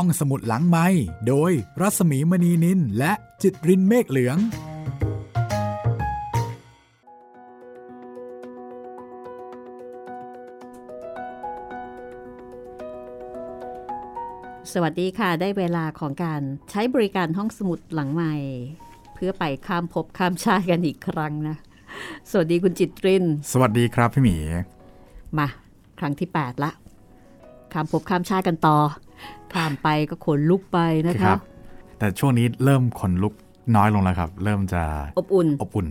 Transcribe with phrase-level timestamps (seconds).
[0.00, 0.86] ห้องสมุดหลังไม้
[1.28, 4.36] โดยรัสมีมณีนินและจิตรินเมฆเหลือง
[14.72, 18.34] สวัสดีค่ะ ได้เวลาของการใช้บริการห้องสมุดหลังใหม่
[19.14, 21.56] เพื่อไปข้ามภพข้ามชาติกันอีกครั้งนะ
[22.30, 24.36] สวัสดีคุณจิตริน สวัสดีครับพี่หมี
[25.38, 25.48] มา
[25.98, 26.70] ครั้งที่ 8 ละ
[27.72, 28.78] ข้ามภพข้ามชาติกันต่อ
[29.52, 31.38] ข้ามไปก็ขนลุกไปนะคคะรับ
[31.98, 33.34] แต่ช่วงนี้เริ่มขนลุก
[33.76, 34.82] น้อยลงแล้วครับ เริ่มจะ
[35.18, 35.88] อบอุ่นอบอุ่น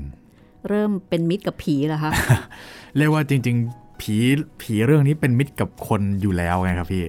[0.69, 2.11] เริ่มเป็นมิตรกับผีแล้วคะ
[2.97, 4.15] เรียกว่าจริง ๆ ผี
[4.61, 7.05] ผีเรื่องนี้เป็นมิตรกับคนอยู่แล้วไงครับพี่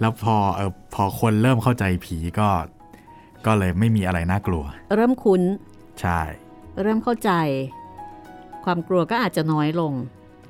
[0.00, 2.48] แล้วพอเออพอคนเริ่มเข้าใจผีก็
[3.46, 4.64] ก็เลยไม่มีอะไรน่ากลัว
[4.96, 5.42] เริ่มคุ้น
[6.00, 6.20] ใช่
[6.82, 7.30] เริ่มเข้าใจ
[8.64, 9.92] ความกลัวก็อาจจะน้อยลง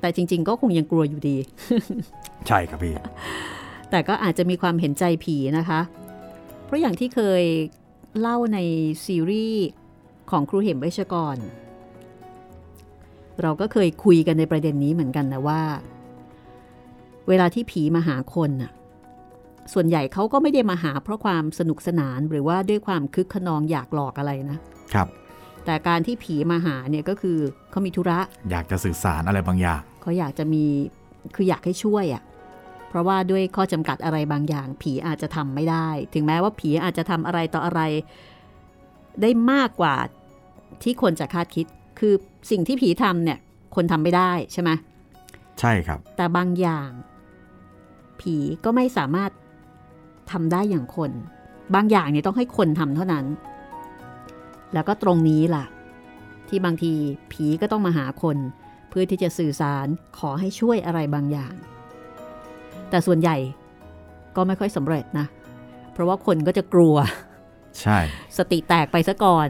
[0.01, 1.37] แต่จริง ๆ ก็คงยังกลัวอยู่ดี
[2.47, 2.93] ใช่ครับพี่
[3.89, 5.81] แต่ก็อาจจะมีความเห็นใจผีนะคะ
[6.65, 7.43] เพราะอย่างที่เคย
[8.19, 8.59] เล่าใน
[9.05, 9.67] ซีรีส์
[10.31, 11.37] ของครูเหมเวชกร
[13.41, 15.61] เราก็เคยคุยกันในประเด็นนี้เหมือนกันนะว่า
[17.27, 18.71] เวลาที่ผีมาหาคนน่ะ
[19.73, 24.57] ส่วนใหญ่เขาก็ไม่ได้มาหาเพราะความสนุกสนานหรือว่าด้วยความคึกขนองอยากหลอกอะไรนะ
[24.93, 25.07] ครับ
[25.65, 27.37] แต่การที่ผีมาหาเนี่ยก็คือ
[27.71, 28.19] เขามีธุระ
[28.51, 30.65] อยากจะสื่อสารอะไรบางอย่างเขาอยากจะมี
[31.35, 32.36] คืออยากให้ช่วยอะ่ะเพ
[32.97, 37.81] ราะว่าด้วยข้อจำกัดอะไรบางอย่าง ผีอาจจะทำไม่ได้ ถึงแม้ว่าผีอาจจะทำอะไรต่ออะไร
[39.21, 39.95] ได้มากกว่า
[40.83, 41.65] ที่คนจะคาดคิด
[41.99, 42.13] คือ
[42.51, 43.39] สิ่งที่ผีทำเนี่ย
[43.75, 44.69] คนทำไม่ได้ใช่ไหม
[45.59, 46.89] ใช่ครับ แต่บางอย่าง
[48.21, 49.31] ผีก็ไม่สามารถ
[50.31, 51.11] ทำได้อย่างคน
[51.75, 53.25] บางอย่างเนี่ยต้องให้คนทำเท่านั้น
[54.73, 55.65] แล้วก็ตรงนี้ล่ะ
[56.47, 56.93] ที่บางที
[57.31, 58.37] ผีก็ต้องมาหาคน
[58.89, 59.87] เพื่อที่จะสื่อสาร
[60.17, 61.53] ขอให้ช่วยอะไรบางอย่าง
[62.89, 63.37] แต่ส่วนใหญ่
[64.35, 65.25] ก็ไม่ค่อยสำเร็จนะ
[65.93, 66.95] เพราะว่าคนก็จะกลัว
[67.81, 67.99] ใช่
[68.37, 69.49] สติแตกไปซะก่อน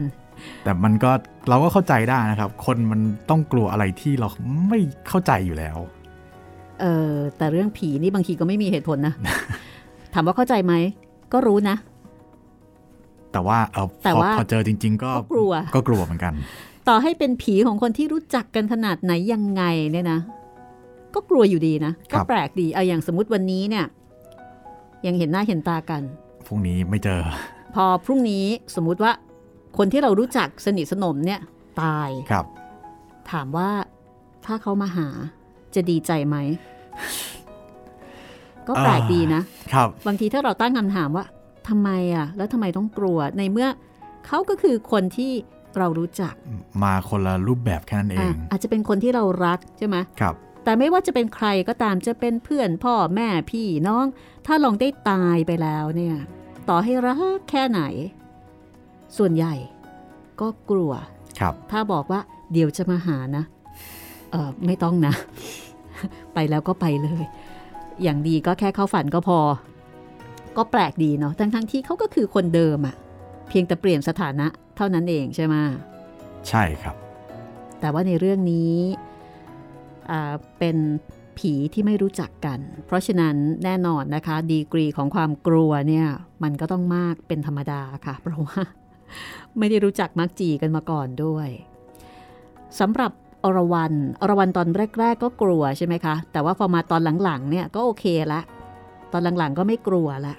[0.64, 1.10] แต่มันก็
[1.48, 3.00] เราก็เข้าใจได้นะครับ คนมัน
[3.30, 4.28] ต้องกลัวอะไรที่เรา
[4.68, 4.78] ไม่
[5.08, 5.76] เข้าใจอยู่แล้ว
[6.80, 9.14] เออแต่เรื่องผีนี่บางทีก็ไม่มีเหตุผลนะ
[10.14, 10.74] ถามว่าเข้าใจไหม
[11.32, 11.76] ก็รู้นะ
[13.32, 16.32] แต่ว่าเออแต่พอว่าพอเจอจริงๆก็ก็กลัว ก็กลัวเหมือนกัน
[16.88, 19.62] ต่อให้เป็นผีของคนที่รู้จักกันขนาดไหนยังไง
[19.92, 20.20] เนี่ยนะ
[21.18, 23.84] ก็กลัวอยู่ดีนะครัก็บแปลกดีเอาอย่างสมมติวันนี้เนี่ย
[25.06, 26.02] ยังเห็นหน้าเห็นตากัน
[26.46, 27.20] พรุ่งนี้ไม่เจอ
[27.74, 29.12] พอพรุ่งนี้สมมุติว่า
[29.78, 31.40] คนที่เรารู้จักสนิทสนมเนี่ย
[31.82, 32.44] ตายครับ
[33.30, 33.70] ถามว่า
[34.46, 35.08] ถ้าเขามาหา
[35.74, 36.36] จะดีใจไหม
[38.68, 39.42] ก็แปลกดีนะ
[39.74, 41.24] ครับ บางทีถ้าเราตั้งคำถามว่า
[41.68, 43.68] ทำไมอะ แล้วทำไมต้องกลัวในเมื่อ
[44.26, 45.32] เขาก็คือคนที่
[45.78, 46.34] เรารู้จัก
[46.82, 50.34] มาคนละรูปแบบแค่นั้นเออะงอาจจะเป็นคนที่เรารักใช่ไหมครับ
[50.68, 54.06] แต่ไม่ว่าจะเป็นใครก็ตามจะเป็นเพื่อนพ่อแม่พี่น้อง
[54.46, 56.16] ถ้าลองได้ตายไปแล้วเนี่ย
[56.68, 57.80] ต่อให้รักแค่ไหน
[59.16, 59.54] ส่วนใหญ่
[60.40, 60.92] ก็กลัว
[61.40, 62.20] ครับ ถ้าบอกว่า
[62.52, 63.44] เดี๋ยวจะมาหานะ
[64.30, 65.14] เออไม่ต้องนะ
[66.34, 67.24] ไปแล้วก็ไปเลย
[68.02, 69.38] อย่างดีก็แค่เข้าฝันก็พอ
[70.56, 72.96] ก็แปลกดีเนาะ ทั้งทั้งๆที่เขาก็คือคนเดิมอะ
[73.48, 74.46] เพียงแต่เปลี่ยนสถานะ
[74.76, 75.54] เท่านั้นเองใช่ไหม
[76.48, 76.96] ใช่ครับ
[77.80, 79.07] แต่ว่าในเรื่องนี้อ่า
[80.58, 80.76] เป็น
[81.38, 86.06] ผีที่ไม่รู้จักกัน เพราะฉะนั้นแน่นอนนะคะ ดีกรีของความกลัวเนี่ย
[86.42, 88.60] มันก็ต้องมากเป็นธรรมดาค่ะ เพราะว่า
[89.58, 91.48] ไม่ได้รู้จักมักจีกันมาก่อนด้วย
[92.80, 93.12] สำหรับ
[93.44, 94.68] อรวรันอรวรันตอน
[94.98, 98.40] แรก ๆ ก็กลัวใช่ไหมคะ แต่ว่าพอมาตอนหลังๆเนี่ยก็โอเคละ
[99.12, 100.34] ตอนหลังๆก็ไม่กลัวละ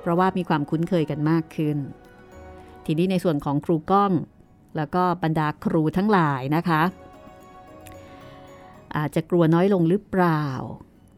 [0.00, 1.76] เพราะว่ามีความคุ้นเคยกันมากขึ้น
[2.86, 4.12] ทีนี้ในส่วนของครูก้อง
[4.76, 6.82] แล้วก็บรรดาครูทั้งหลายนะคะ
[8.96, 10.44] อาจจะกลัวน้อยลงหรือเปล่า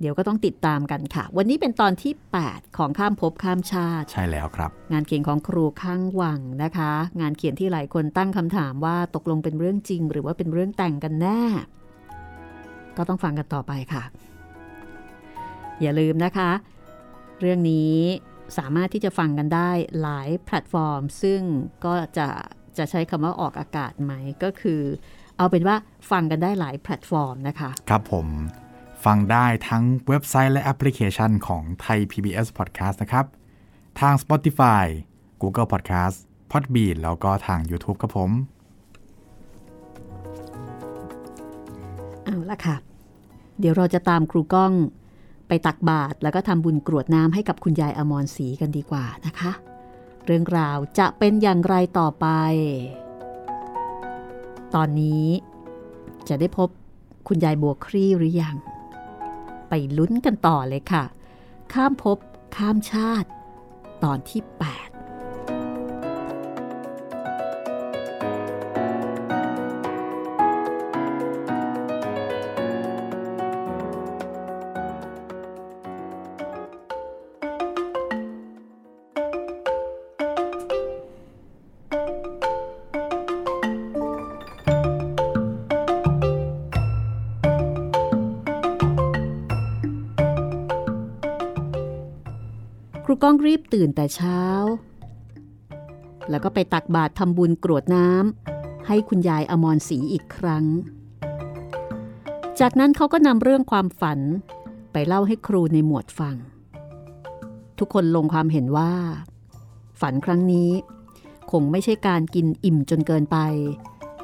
[0.01, 2.13] เดี๋ยวก็ต้องติดตามกันค่ะ วันนี้เป็นตอนที่
[2.45, 11.43] 8 ของข้ามภพข้ามชาติ ใช่แล้วครับ งานเขียนของครูข้างวังนะคะ งานเขียนที่หลายคนตั้งคำถามว่าตกลงเป็นเรื่องจริง หรือว่าเป็นเรื่องแต่งกันแน่
[12.97, 14.03] ก็ต้องฟังกันต่อไปค่ะ
[15.81, 16.51] อย่าลืมนะคะ
[17.41, 17.97] เรื่องนี้
[18.59, 19.71] สามารถที่จะฟังกันได้
[20.01, 21.41] หลายแพลตฟอร์ม ซึ่ง
[21.85, 22.29] ก็จะ
[22.79, 24.83] จะใช้คำว่าออกอากาศไหมก็คือ
[25.39, 25.77] เอาเป็นว่า
[26.11, 28.27] ฟังกันได้หลายแพลตฟอร์มนะคะ ครับผม
[29.05, 33.27] ฟังได้ทั้งเว็บไซต์และแอปพลิเคชันของไทย PBS Podcast นะครับ
[34.01, 34.85] ทาง Spotify
[35.43, 36.17] Google Podcast
[36.51, 38.31] Podbean แล้วก็ทาง YouTube ครับผม
[42.25, 42.77] เอาละค่ะ
[43.61, 44.73] เดี๋ยวเราจะตามครูก้อง
[45.49, 49.53] ไปตักบาตรแล้วก็ทำบุญกรวดน้ำให้กับคุณยายอมรศรีกันดีกว่านะคะ
[50.27, 52.27] เรื่องราวจะเป็นอย่างไรต่อไป
[54.75, 55.27] ตอนนี้
[56.29, 56.69] จะได้พบ
[57.29, 58.57] คุณยายบัวครี่หรือยัง
[59.69, 61.05] ไปลุ้นกันต่อเลยค่ะ
[61.73, 62.19] ข้ามภพ
[62.57, 63.29] ข้ามชาติ
[64.05, 64.88] ตอนที่ 8
[93.31, 94.43] ก้องรีบตื่นแต่เช้า
[96.31, 100.65] แล้วก็ไปตักบาตรทำบุญกรวดน้ำให้คุณยายอมรศรีอีกครั้ง
[102.61, 104.21] จากนั้นเขาก็นำเรื่องความฝัน
[104.93, 106.37] ไปเล่าให้ครูในหมวดฟัง
[107.79, 108.93] ทุกคนลงความเห็นว่า
[110.01, 110.71] ฝันครั้งนี้
[111.51, 113.39] คงไม่ใช่การกินอิ่มจนเกินไป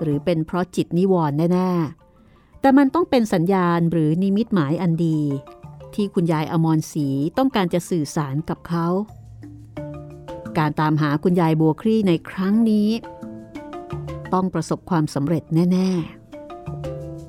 [0.02, 1.70] หรือเป็นเพราะจิตนิวรณ์แน่
[2.16, 5.20] ๆ แต่มันต้องเป็นสัญญาณหรือนิมิตหมายอันดี
[5.96, 7.06] ที่คุณยายอมรศรี
[7.38, 8.86] ต้องการจะสื่อสารกับเขา
[10.58, 12.88] การตามหาคุณยายบัวครี่ในครั้งนี้
[14.34, 15.42] ต้องประสบความสำเร็จ
[15.72, 15.90] แน่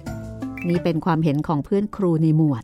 [0.05, 2.63] ๆ นี่เป็นความเห็นของเพื่อนครูในหมวด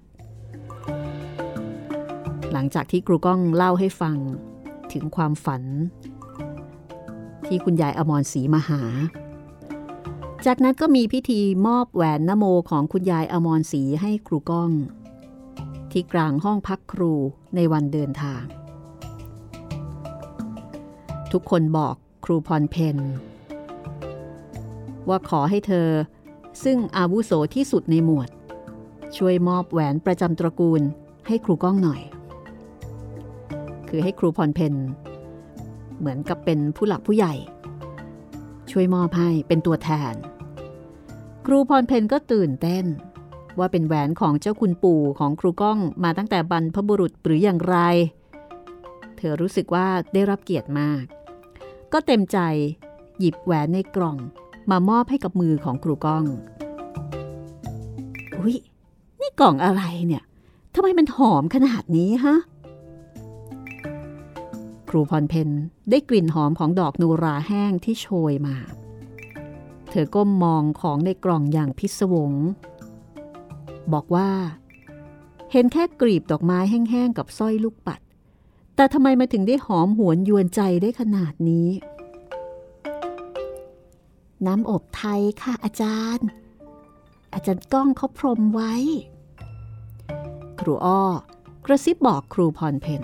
[2.52, 4.18] หลังจากที่ครูก้องเล่าให้ฟัง
[4.94, 5.64] ถึงความฝัน
[7.46, 8.82] ที่คุณยายอมรศรีมาหา
[10.46, 14.72] จากนั้นก็มีพิธีมอบแหวนนโมของคุณยายอมรศรีให้ครูก้อง
[15.92, 17.14] ที่กลางห้องพักครู
[17.56, 18.44] ในวันเดินทาง
[21.32, 21.96] ทุกคนบอก
[22.26, 22.98] ครูพรเพน
[25.08, 25.90] ว่าขอให้เธอ
[26.64, 28.30] ซึ่งอาวุโสที่สุดในหมวด
[29.18, 30.82] ช่วยมอบแหวนประจำตระกูล
[31.28, 32.02] ให้ครูก้องหน่อย
[33.90, 34.74] คือให้ครูพรเพน
[36.00, 37.34] เหมือนกับเป็นผู้หลักผู้ใหญ่
[38.72, 40.14] ช่วยมอบให้เป็นตัวแทน
[41.46, 42.86] ครูพรเพนก็ตื่นเต้น
[43.60, 47.78] ว่าเป็นแหวนของเจ้าคุณปู่ของครูก้องมาตั้งแต่บรรพบุรุษหรืออย่างไร
[49.18, 51.04] เธอรู้สึกว่าได้รับเกียรติมาก
[51.94, 52.38] ก็เต็มใจ
[53.20, 54.18] หยิบแหวนในกล่อง
[54.72, 56.26] มามอบให้กับมือของครูก้อง
[58.38, 58.56] อุ้ย
[59.22, 60.24] นี่กล่องอะไรเนี่ย
[60.76, 62.36] ทำไมมันหอมขนาดนี้ฮะ
[64.90, 65.50] ครูพรเพน
[65.90, 68.56] ได้กลิ่นหอมของดอกนูราแห้งที่โชยมา
[69.90, 72.34] เธอก้มมองของในกล่องอย่างพิศวง
[73.94, 74.30] บอกว่า
[75.52, 78.00] เห็นแค่กลีบดอกไม้แห้งๆกับสร้อยลูกปัด
[78.76, 81.70] แต่ทำไมมาถึงได้หอมหวนยวนใจได้ขนาดนี้
[84.46, 86.28] น้ำอบไทยค่ะอาจารย์
[87.34, 88.74] อาจารย์ก้องเขาพรมไว้
[90.60, 91.04] ครูอ้อ
[91.66, 93.02] กระซิบบอกครูพรเพน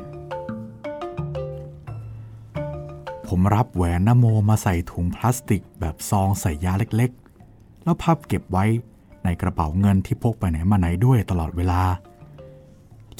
[3.28, 8.66] ผมรับแหวนนโมมาใส่ถุงพลาสติกแบบซองใส่ยาเล็กๆ แล้วพับเก็บไว้
[9.24, 11.82] ในกระเป๋าเงินที่พกไปไหนมาไหนด้วยตลอดเวลา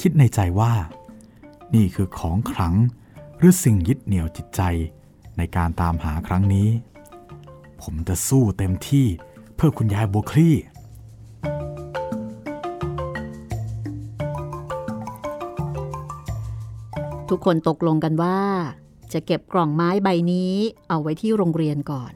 [0.00, 0.72] คิดในใจว่า
[1.74, 2.74] นี่คือของขลัง
[3.38, 4.62] หรือสิ่งยึดเหนี่ยวจิตใจ
[5.36, 6.68] ในการตามหาครั้งนี้
[7.82, 9.06] ผมจะสู้เต็มที่
[9.54, 10.56] เพื่อคุณยายโบคลี่
[17.28, 18.40] ทุกคนตกลงกันว่า
[19.12, 20.54] จะเก็บกล่องไม้ใบนี้
[20.88, 22.12] เอาไว้ที่โรงเรียนก่อน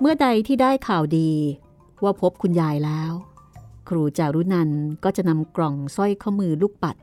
[0.00, 1.32] เมื่อใดที่ได้ข่าวดี
[2.04, 3.12] ว่าพบคุณยายแล้ว
[3.88, 4.70] ครูจารุนัน
[5.04, 6.96] ก็จะนำกล่องสร้อยข้อมือลูกปัด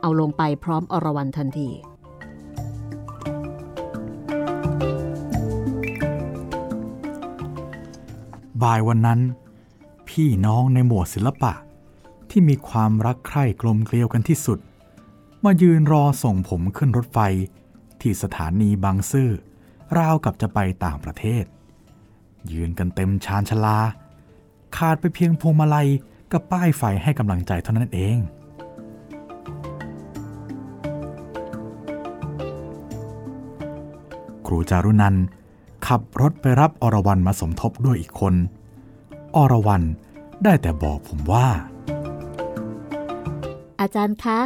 [0.00, 1.70] เอาลงไปพร้อมอรวรันทันที
[8.62, 9.20] บ่ายวันนั้น
[10.08, 11.52] พี่น้องในหมวดศิลปะ
[12.30, 14.58] ที่มีความรักใคร่กลมเกลียวกันที่สุด
[15.44, 17.18] มายืนรอส่งผมขึ้นรถไฟ
[18.00, 19.30] ที่สถานีบางซื่อ
[19.98, 21.44] ราวกับจะไปต่างประเทศ
[22.52, 23.78] ยืนกันเต็มชานชลา
[24.76, 25.88] ขาดไปเพียงพวงมาลัย
[26.32, 28.16] กับป้ายไฟให้กำลังใจเท่านั้นเอง
[34.46, 35.16] ครูจารุนัน
[35.86, 38.34] ขับรถไปรับอรวรันมาสมทบด้วยอีกคน
[39.36, 39.82] อรวรัน
[40.44, 41.46] ได้แต่บอกผมว่า
[43.80, 44.40] อาจารย์คะ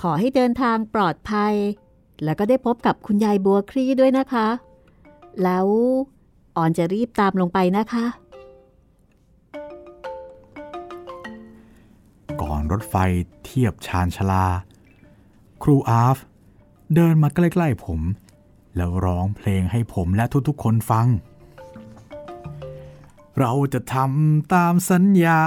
[0.00, 1.54] ขอให้เดินทางปลอดภัย
[2.24, 4.48] แล้วก็ได้พบกับคุณยายบัวครีด้วยนะคะ
[5.42, 5.66] แล้ว
[6.56, 8.04] ออนจะรีบตามลงไปนะคะ
[12.40, 12.94] ก่อนรถไฟ
[13.44, 14.46] เทียบชานชลา
[15.62, 16.18] ครูอาฟ
[16.94, 18.00] เดินมาใกล้ๆผม
[18.76, 21.06] แล้วร้องเพลงให้ผมและทุกๆคนฟัง
[23.38, 25.40] เราจะทำตามสัญญา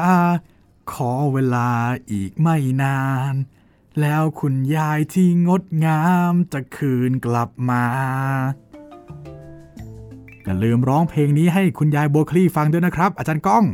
[0.94, 1.70] ขอเวลา
[2.12, 3.34] อีกไม่นาน
[4.02, 7.84] แล้วคุณยายที่งดงามจะคืนกลับมา
[10.48, 13.66] อย่าลืมร้องเพลงนี้ให้คุณยายโบคลี่ฟังด้วยนะครับ อาจารย์ก้อง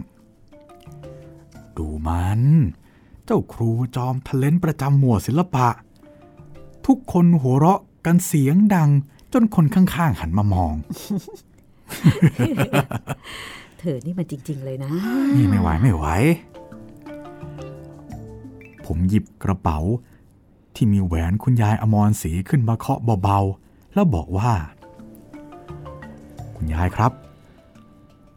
[1.77, 2.41] ดูมัน
[3.25, 5.67] เจ้าครูจอมทะเลนประจำหมวดศิลปะ
[6.85, 8.89] ทุกคนหัวเราะกันเสียงดัง
[9.33, 10.73] จนคนข้างๆหันมามอง
[13.79, 14.89] เธอนี่มันจริง ๆ เลยนะ
[15.37, 16.05] นี่ไม่ไหวไม่ไหว
[18.85, 19.79] ผมหยิบกระเป๋า
[20.75, 24.51] ที่มีแหวนคุณยายอมรศรีขึ้นมาเคาะเบาๆ แล้วบอกว่า
[26.63, 27.11] คุณยายครับ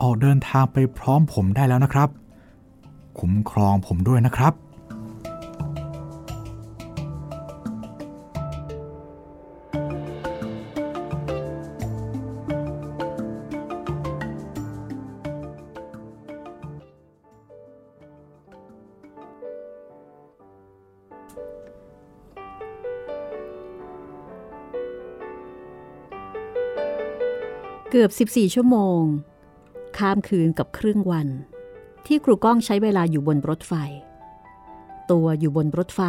[0.03, 2.09] ออกเดินทางไปพร้อมผมได้แล้วนะครับ
[3.19, 4.53] คุ้มครองผมด้วยนะครับ
[28.01, 29.03] กือบ 14 ชั่วโมง
[29.99, 31.29] ข้ามคืนกับครึ่งวัน
[32.07, 33.75] ที่ครูก้องใช้เวลาอยู่บนรถไฟ
[35.11, 36.03] ตัวอยู่บนรถไฟ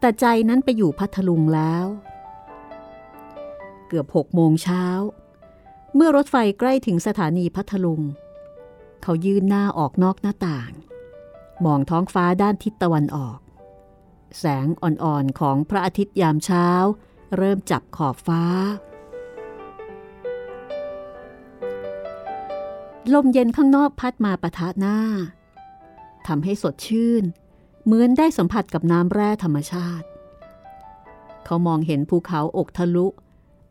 [0.00, 1.84] แต่ใจนั้นไปอยู่พัทลุงแล้ว
[3.88, 4.84] เกือบหกโมงเช้า
[5.94, 8.00] เมื่อรถไฟใกล้ถึงสถานีพัทลุง
[9.02, 10.70] เขายืนหน้าออกนอกหน้าต่าง
[11.64, 13.38] มองท้องฟ้าด้านทิศตะวันออก
[14.38, 16.68] แสงอ่อนๆของพระอาทิตย์ยามเช้า
[17.36, 18.42] เริ่มจับขอบฟ้า
[23.14, 24.98] ลมเย็นข้างนอกพัดมาปะทะหน้า
[26.26, 27.24] ทำให้สดชื่น
[27.84, 30.06] เหมือนได้สัมผัสกับน้ำแร่ธรรมชาติ
[31.44, 33.06] เขามองเห็นภูเขาอกทะลุ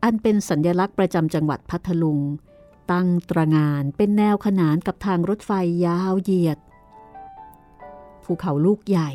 [0.02, 2.18] อันเป็นสัญญลักษณ์ประจำจังหวัดพัทลุง
[2.92, 5.52] ตั้งตระงานเป็นแนวขนานกับทางรถไฟ
[5.86, 6.58] ยาวเหยียด
[8.24, 9.10] ภูเขาลูกใหญ่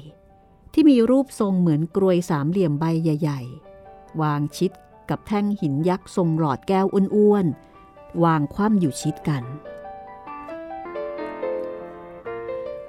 [0.73, 3.41] ที่มีรูปทรงเหมือนกรวยสามเหลี่ยมใบใหญ่
[3.81, 4.71] ๆ วางชิด
[5.09, 9.43] กับแท่งหินยักษ์ทรงหลอดแก้วอ้วนๆวางคว่ำอยู่ชิดกัน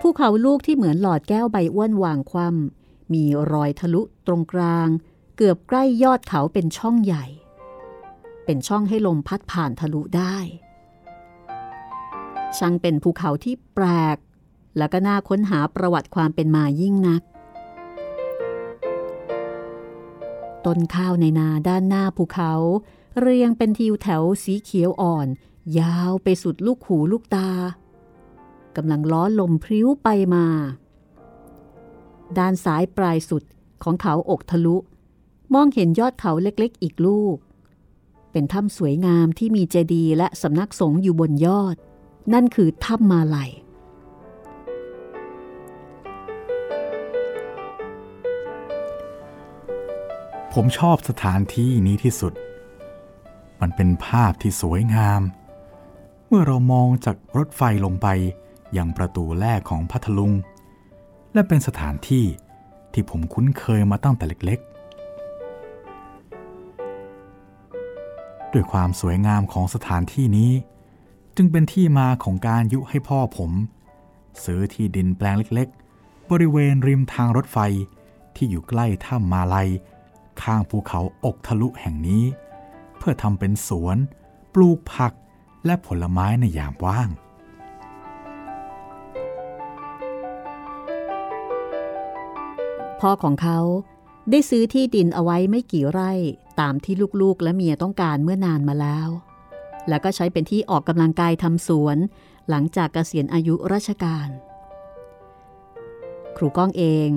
[0.04, 4.88] ภูเขาลูกที่เหมือนหลอดแก้วใบอ้วนวางคว่ำมีรอยทะลุตรงกลาง
[5.36, 7.24] เกือบใกล้ยอดเขาเป็นช่องใหญ่
[8.44, 10.36] เป็นช่องให้ลมพัดผ่านทะลุได้
[12.58, 14.16] ช่างเป็นภูเขาที่แปลก
[14.78, 17.22] และก็น่าค้นหาประวัติความเป็นมายิ่งนัก
[20.64, 22.52] ต้นข้าวในนาด้านหน้าภูเขา
[23.20, 25.26] เรียงเป็นทิวแถวสีเขียวอ่อน
[25.78, 27.50] ยาวไปสุดลูกหูลูกตา
[28.76, 30.46] กำลังล้อลมพริ้วไปมา
[32.38, 33.42] ด้านซ้ายปลายสุด
[33.82, 34.76] ของเขาอกทะลุ
[35.54, 37.36] มองเห็นยอดเขาเล็กๆ อีกลูก
[38.32, 41.76] เป็นถ้ำสวยงามที่มีเจดีย์และสำนักสงฆ์อยู่บนยอด
[42.32, 43.50] นั่นคือถ้ำมาลัย
[50.52, 52.32] ผมชอบสถานที่นี้ที่สุด
[53.60, 55.22] มันเป็นภาพที่สวยงาม
[56.26, 58.06] เมื่อเรามองจากรถไฟลงไป
[58.76, 60.32] ยังประตูแรกของพัทลุง
[61.32, 62.24] และเป็นสถานที่
[62.92, 64.72] ที่ผมคุ้นเคยมาตั้งแต่เล็กๆ
[68.52, 70.52] ด้วยความสวยงามของสถานที่นี้
[71.36, 73.50] จึงเป็นที่มาของการยุให้พ่อผม
[74.44, 77.58] ซื้อที่ดินแปลงเล็กๆ บริเวณริมทางรถไฟ
[78.36, 79.68] ที่อยู่ใกล้ถ้ำมาลัย
[80.42, 82.24] ข้างภูเขาอกทะลุแห่งนี้
[82.98, 83.96] เพื่อทำเป็นสวน
[84.54, 85.12] ปลูกผัก
[85.66, 87.08] และผลไม้ในยามว่าง
[93.02, 93.58] พ่อของเขา
[94.30, 96.12] ได้ซื้อที่ดินเอาไว้ไม่กี่ไร่
[96.60, 99.08] ตามที่ลูกๆ และเมียต้องการเมื่อนานมาแล้ว
[99.88, 101.96] แล้วก็ใช้เป็นที่ออกกำลังกายทำสวน
[102.50, 104.28] หลังจากเกษียณอายุราชการ
[106.36, 107.10] ครูก้องเอง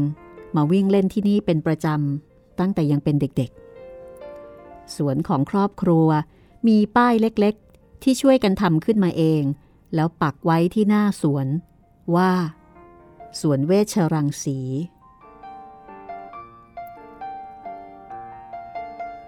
[0.56, 6.08] มาวิ่งเล่นที่นี่เป็นประจำตั้งแต่ยังเป็นเด็กๆ สวนของครอบครัว
[6.68, 9.44] มีป้ายเล็กๆ ที่ช่วยกันทำขึ้นมาเอง
[9.96, 11.48] แล้วปักไว้ที่หน้าสวน
[12.15, 12.32] ว่า
[13.42, 14.60] สวนเวชรังสี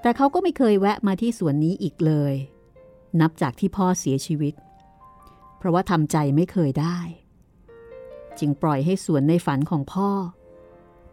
[0.07, 2.33] แต่เขาก็ไม่เคยแวะมาที่สวนนี้อีกเลย
[3.21, 4.53] นับจากที่พ่อเสียชีวิต
[5.57, 6.97] เพราะว่าทำใจไม่เคยได้
[8.39, 10.09] จึงปล่อยให้สวนในฝันของพ่อ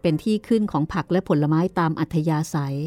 [0.01, 2.77] เป็นที่ขึ้นของผักและผลไม้ตามอัธยาศัย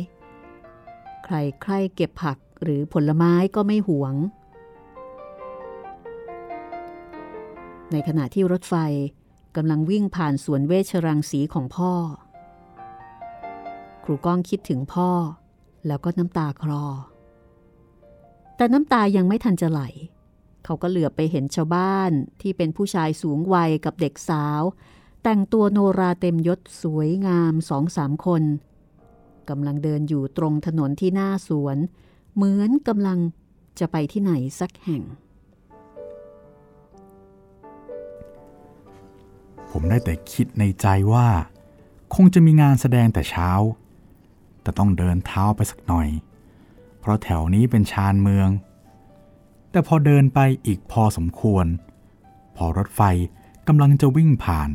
[1.25, 4.15] ใครใครเก็บผักหรือผลไม้ก็ไม่หวง
[7.93, 8.75] ในขณะที่รถไฟ
[9.57, 11.93] กำลังวิ่งผ่านสวนเวชรังสีของพ่อ
[14.05, 15.11] ครูก้องคิดถึงพ่อ
[15.87, 16.85] แล้วก็น้ำตาคลอ
[18.57, 19.81] แต่น้ำตายังไม่ทันจะไหล
[20.65, 24.63] เขาก็เหลือไปเห็นชาวบ้านที่เป็นผู้ชายสูงวัยกับเด็กสาว
[25.23, 28.43] แต่งตัวโนราเต็มยศสวยงามสองสามคน
[29.49, 31.77] กำลังเดินอยู่ตรงถนนที่หน้าสวน
[32.35, 33.19] เหมือนกำลัง
[33.79, 35.03] จะไปที่ไหนสักแห่ง
[39.71, 41.29] ผมได้แต่คิดในใจว่า
[42.15, 43.51] คงจะมีงานแสดงแต่เช้า
[44.69, 46.09] แต่ต้องเดินเท้าไปสักหน่อย
[47.01, 48.49] เพราะแถวนี้เป็นชานเมือง
[49.71, 51.67] แต่พอเดินไปอีกพอสมควร
[52.57, 53.03] พอรถไฟ
[53.69, 54.71] กำลังจะวิ่งผ่าน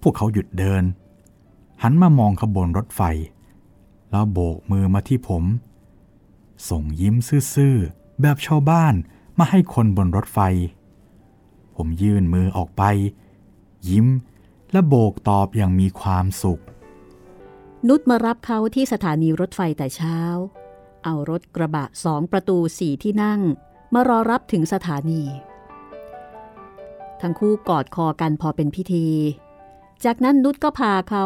[0.00, 0.82] พวกเขาหยุดเดิน
[1.82, 3.02] หันมามองขบวนรถไฟ
[4.10, 5.44] แล้วโบกมือมาที่ผม
[6.68, 7.14] ส่งยิ้ม
[7.54, 8.94] ซื่อๆ แบบชาวบ้าน
[9.38, 10.38] มาให้คนบนรถไฟ
[11.76, 12.82] ผมยื่นมือออกไป
[13.88, 14.06] ยิ้ม
[14.72, 16.62] และโบกตอบอย่างมีความสุข
[17.88, 20.18] นุชมารับเขาที่สถานีรถไฟแต่เช้า
[21.04, 23.40] เอารถกระบะสองประตูสี่ที่นั่ง
[23.94, 25.22] มารอรับถึงสถานี
[27.20, 29.08] ทั้งคู่กอดคอกันพอเป็นพิธี
[30.04, 31.24] จากนั้นนุชก็พาเขา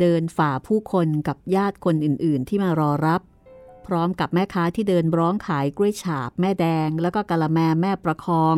[0.00, 3.20] เดินฝ่าผู้คนกับญาติคนอื่นๆ ที่มารอรับ
[3.86, 8.56] พร้อมกับแม่ค้าที่เดินร้องขายกล้วยฉาบแม่แดง แล้วก็กะละแมแม่ประคอง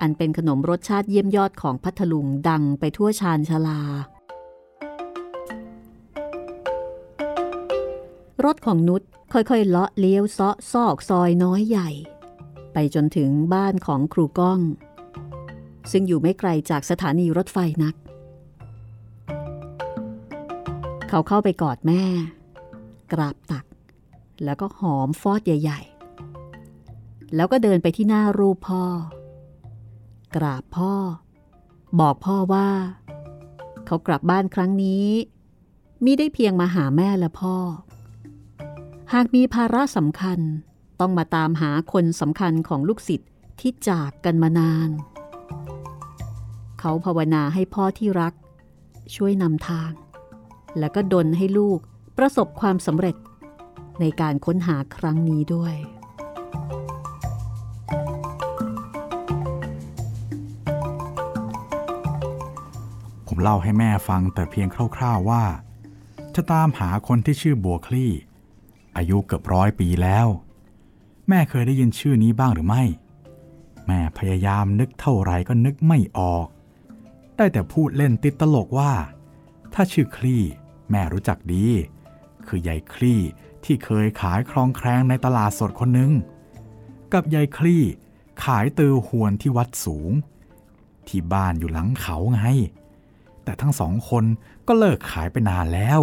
[0.00, 3.82] อันเป็นขนมรสชาติเยี่ยมยอดของพัทลุงดังไปทั่วชานชาลา
[8.44, 11.90] รถของนุชค่อยๆเลาะเลี้ยวเซาะซอกซอยน้อยใหญ่
[12.72, 14.60] ไปจนถึงบ้านของครูก้อง
[15.90, 17.94] ซึ่งอยู่ไม่ไกลจากสถานีรถไฟนัก
[21.08, 22.02] เขาเข้าไปกอดแม่
[23.12, 23.64] กราบตัก
[24.44, 25.80] แล้วก็หอมฟอดใหญ่
[26.58, 28.84] ๆ แล้วก็เดินไปที่หน้ารูปพ่อ
[30.36, 30.94] กราบพ่อ
[32.00, 32.68] บอกพ่อว่า
[33.86, 35.08] เขากลับบ้านครั้งนี้
[36.04, 37.56] มิได้เพียงมาหาแม่และพ่อ
[39.14, 40.40] หากมีภาระสำคัญ
[41.00, 44.90] ต้องมาตามหาคนสำคัญของลูกศิษย์ที่จากกันมานาน
[46.80, 48.34] เขาภาวนาให้พ่อที่รัก
[49.14, 49.92] ช่วยนำทาง
[50.78, 51.80] และก็ดลให้ลูก
[52.18, 53.16] ประสบความสำเร็จ
[54.00, 55.74] ในการค้นหาครั้งนี้ด้วย
[63.26, 65.44] ผมเล่าให้แม่ฟังแต่เพียงคร่าวๆว่า
[66.34, 68.12] จะตามหาคนที่ชื่อบัวคลี่
[69.00, 70.26] อายุเกือบร้อยปีแล้ว
[71.28, 72.84] แม่เคยได้ยินชื่อนี้บ้างหรือไม่
[73.86, 76.46] แม่พยายามนึกเท่าไรก็นึกไม่ออก
[77.36, 78.92] ได้แต่พูดเล่นติดตลกว่า
[79.74, 80.42] ถ้าชื่อคลี่
[80.90, 81.66] แม่รู้จักดี
[82.46, 83.20] คือยายคลี่
[83.64, 86.12] ที่เคยขายคลองแครงในตลาดสดคนหนึ่ง
[87.12, 87.82] กับยายคลี่
[88.44, 90.10] ขายตือหวนที่วัดสูง
[91.08, 92.42] ที่บ้านอยู่หลังเขาไง
[93.44, 94.24] แต่ทั้งสองคน
[94.66, 96.00] ก็เลิกขายไปนานแล้ว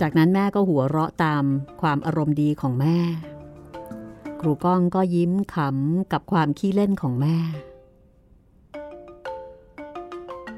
[0.00, 1.44] จากนั้นแม่ก็หัวเราะตาม
[1.80, 2.98] ความอารมณ์ดีของแม่
[4.40, 7.36] ครูก้องก็ยิ้มขำกับความขี้เล่นของแม่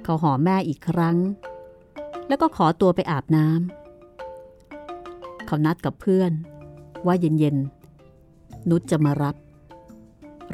[0.05, 1.16] เขาหอมแม่อีกครั้ง
[2.29, 6.33] แล้วก็ขอตัวไปอาบน้ำเขานัดกับเพื่อน
[7.07, 9.37] ว่าเย็นๆ นุชจะมารับ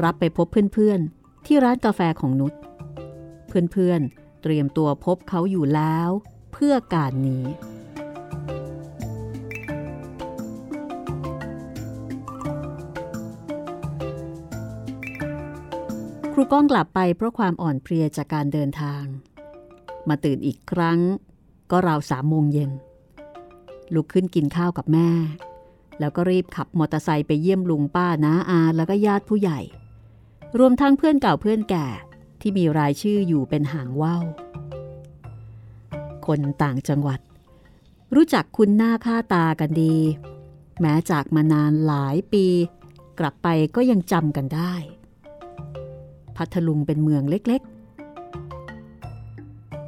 [0.03, 2.53] รับไปพบเพื่อนๆ ที่ร้านกาแฟของนุช
[3.49, 6.09] เพื่อนๆ เตรียมตัวพบเขาอยู่แล้ว
[6.53, 7.45] เพื่อการนี้
[16.35, 19.05] ครูก้องกลับไปเพราะความอ่อนเพลียจากการเดินทาง
[20.09, 20.99] มาตื่นอีกครั้ง
[21.71, 22.71] ก็ราวสามโมงเย็น
[23.95, 25.11] ลุกขึ้นกินข้าวกับแม่
[26.01, 29.61] แล้วก็รีบขับมอเตอร์ไซค์ไปเยี่ยมลุงป้าน้าอาแล้วก็ญาติผู้ใหญ่
[30.59, 31.87] รวมทั้งเพื่อนเก่าเพื่อนแก่
[32.40, 34.25] ที่มีรายชื่ออยู่เป็นหางว่าว
[36.27, 37.21] คนต่างจังหวัด
[38.14, 39.97] รู้จักคุณหน้าค่าตากันดี
[40.81, 42.47] แม้จากมานานหลายปี
[43.18, 44.75] กลับไปก็ยังจำกันได้
[46.37, 47.73] พัทลุงเป็นเมืองเล็กๆ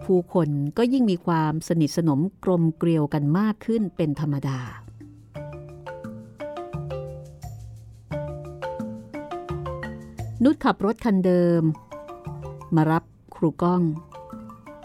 [0.04, 4.58] ผู้คนก็ยิ่งมีความสนิทสนมกลมเกลียวกันมากขึ้นเป็นธรรมดา
[10.44, 11.62] นุชขับรถคันเดิม
[12.76, 13.04] มารับ
[13.34, 13.82] ครูก้อง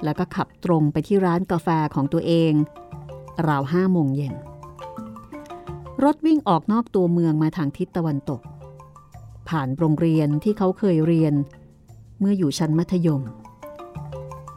[0.04, 2.54] แล้วก็ขับตรงไปที่ร้านกาแฟของตัวเอง
[3.48, 4.34] ราวห้าโมงเย็น
[6.04, 8.42] รถวิ่งออกนอกตัวเมืองมาทางทิศตะวันตก
[9.50, 11.34] ผ่านโรงเรียนที่เขาเคยเรียน
[12.20, 13.22] เมื่ออยู่ชั้นมัธยม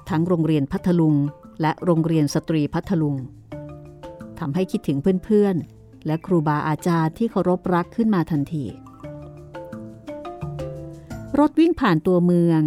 [0.08, 1.14] ทั้งโรงเรียนพัทลุง
[1.60, 3.16] และโรงเรียนสตรีพัทลุง
[4.38, 8.64] ทำให้คิดถึงเพื่อนๆ และครูบาอาจารย์ที่เคารพรักขึ้นมาทันที
[11.38, 12.62] รถวิ่งผ่านตัวเมือง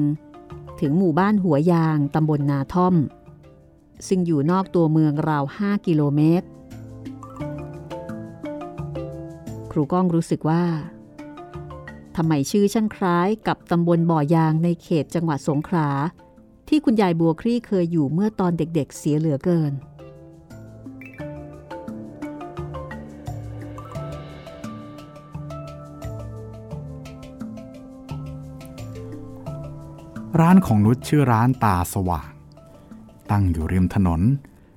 [0.82, 2.96] ถึงหมู่บ้านหัวยางตำบลนาท่อม
[4.08, 6.48] ซึ่งอยู่นอกตัวเมืองราว 5 กิโลเมตร
[9.72, 10.64] ครูก้องรู้สึกว่า
[12.16, 15.90] ทำไมชื่อช่างคล้ายกับตำบลบ่อยางในเขตจังหวัดสงขลา
[16.70, 19.74] ที่คุณยายบัวคลี่เคยอยู่เมื่อตอนเด็กๆเสียเหลือเกิน
[30.40, 32.32] ร้านของนุชชื่อร้านตาสว่าง
[33.32, 34.22] ตั้งอยู่ริมถนน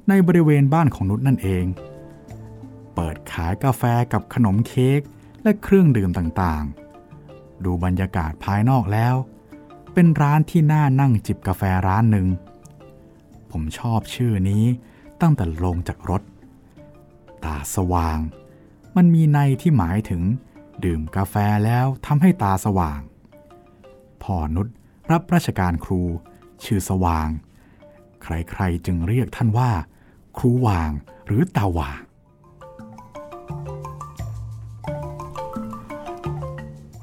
[0.09, 1.65] ในบริเวณบ้านของนุชนั่นเอง
[2.95, 5.01] เปิดขายกาแฟกับขนมเค้ก
[5.43, 6.88] และเครื่องดื่มต่างๆ
[7.65, 9.15] ดูบรรยากาศภายนอกแล้ว
[9.95, 12.27] เป็นร้านที่น่านั่งจิบกาแฟร้านหนึ่ง
[13.51, 14.65] ผมชอบชื่อนี้
[15.21, 16.23] ตั้งแต่ลงจากรถ
[17.45, 18.19] ตาสว่าง
[18.97, 20.23] มันมีในที่หมายถึง
[20.85, 23.01] ดื่มกาแฟแล้วทำให้ตาสว่าง
[24.23, 24.69] พ่อนุช
[25.11, 26.03] รับราชการครู
[26.65, 27.29] ชื่อสว่าง
[28.23, 29.71] ใครๆจึงเรียกท่านว่า
[30.39, 30.91] ครูว่าง
[31.27, 32.01] หรือตาว่าง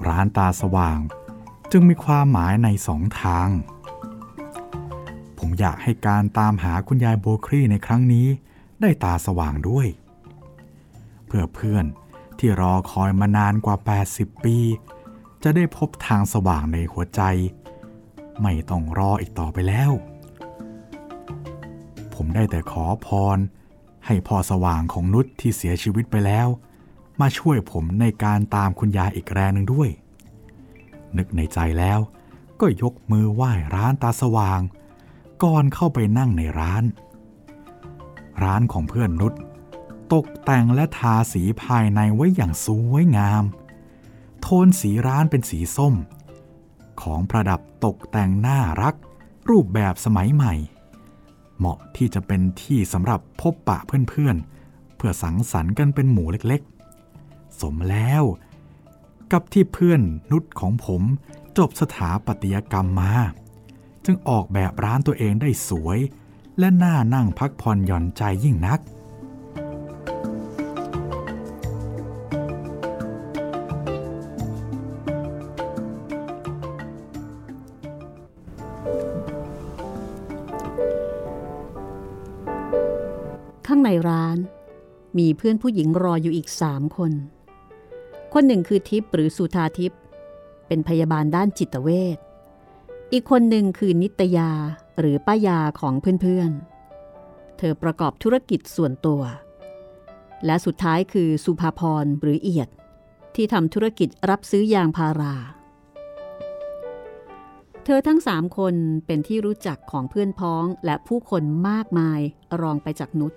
[0.08, 1.00] ร้านตาสว่าง
[1.72, 3.50] จึงมีความหมายในสองทาง
[5.38, 8.28] ผมอยากให้การตามหาคุณยายโบครีในครั้งนี้
[8.82, 9.88] ได้ตาสว่างด้วย
[11.26, 11.86] เพื่อเพื่อน
[12.38, 13.76] ที่รอคอยมานานกว่า
[14.12, 14.58] 80 ปี
[15.44, 17.22] จะได้พบทางสว่างในหัวใจ
[18.42, 19.92] ไม่ต้องรออีกต่อไปแล้ว
[22.14, 23.38] ผมได้แต่ขอพร
[24.06, 26.48] ให้พ่อสว่างของนุชที่เสียชีวิตไปแล้ว
[27.22, 29.90] มาช่วยผมในการตามคุณยายอีกแรงหนึ่งด้วย
[31.18, 32.00] นึกในใจแล้ว
[32.62, 34.62] ก็ยกมือไหว้ร้านตาสว่าง
[35.44, 36.84] ก่อนเข้าไปนั่งในร้าน
[38.44, 39.34] ร้านของเพื่อนนุช
[40.14, 43.44] ตกแต่งและทาสีภายในไว้อย่างสวยงาม
[44.42, 45.94] โทนสีร้านเป็นสีส้ม
[47.02, 48.96] ของประดับตกแต่งน่ารัก
[49.50, 50.54] รูปแบบสมัยใหม่
[51.58, 53.78] เหมาะที่จะเป็นที่สำหรับพบปะ
[54.10, 56.75] เพื่อนๆเพื่อสังสรรค์กันเป็นหมู่เล็กๆ
[57.62, 58.24] สมแล้ว
[59.32, 61.02] กับที่เพื่อนนุชของผม
[61.58, 63.14] จบสถาปัตยกรรมมา
[64.06, 66.00] จึงออกแบบร้านตัวเองได้สวย
[66.60, 68.80] และน่านั่งพักผ่อนหย่อนใจยิ่งนัก
[83.68, 84.38] ข้างในร้าน
[85.18, 87.12] มีเพื่อนผู้หญิงรออยู่อีกสามคน
[88.38, 90.00] คนหนึ่งคือทิพย์หรือสุธาทิพย์
[90.68, 92.18] เป็นพยาบาลด้านจิตเวช
[93.12, 94.52] อีกคนหนึ่งคือนิตยา
[95.00, 99.22] หรือป้ายาของเพื่อนๆ เธอประกอบธุรกิจส่วนตัว
[100.46, 102.70] และสุดท้ายคือสุภาพรหรือเอียด
[103.36, 105.36] ที่ทำธุรกิจรับซื้อยางพารา
[107.86, 112.20] เธอทั้งสามคนเป็นที่รู้จักของเพื่อนพ้องและผู้คนมากมาย
[112.62, 113.34] รองไปจากนุช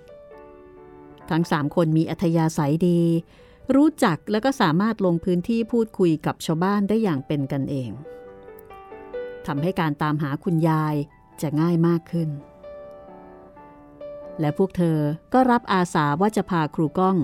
[1.29, 3.01] ทั้งสามคนมีอัธยาศัยดี
[3.75, 7.91] รู้จักและก็สามารถลงพื้นที่พูดคุยกับชาวบ้านได้อย่างเป็นกันเอง
[9.45, 10.95] ทำให้การตามหาคุณยาย
[11.41, 12.29] จะง่ายมากขึ้น
[14.39, 14.99] และพวกเธอ
[15.33, 17.17] ก็รับอาสาว่าจะพาครูก้อง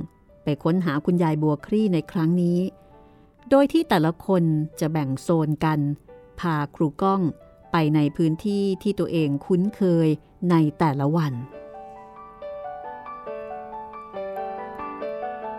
[0.43, 2.59] ไปค้นหาคุณยายบัวครี่ในครั้งนี้
[3.49, 4.43] โดยที่แต่ละคน
[4.79, 5.79] จะแบ่งโซนกัน
[6.39, 7.21] พาครูก้อง
[7.71, 10.07] ไปในพื้นที่ที่ตัวเองคุ้นเคย
[10.49, 11.33] ในแต่ละวัน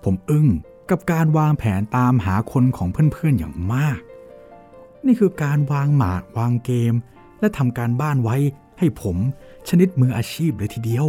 [0.05, 0.47] ผมอึ้ง
[0.91, 3.99] กับการวางแผนตามหาคนของเพื่อนๆอย่างมาก
[5.07, 6.95] นี่คือการวางหมากวางเกม
[7.41, 8.37] และทำการบ้านไว้
[8.79, 9.17] ให้ผม
[9.69, 11.07] ชนิดมืออาชีพเลยทีเดียว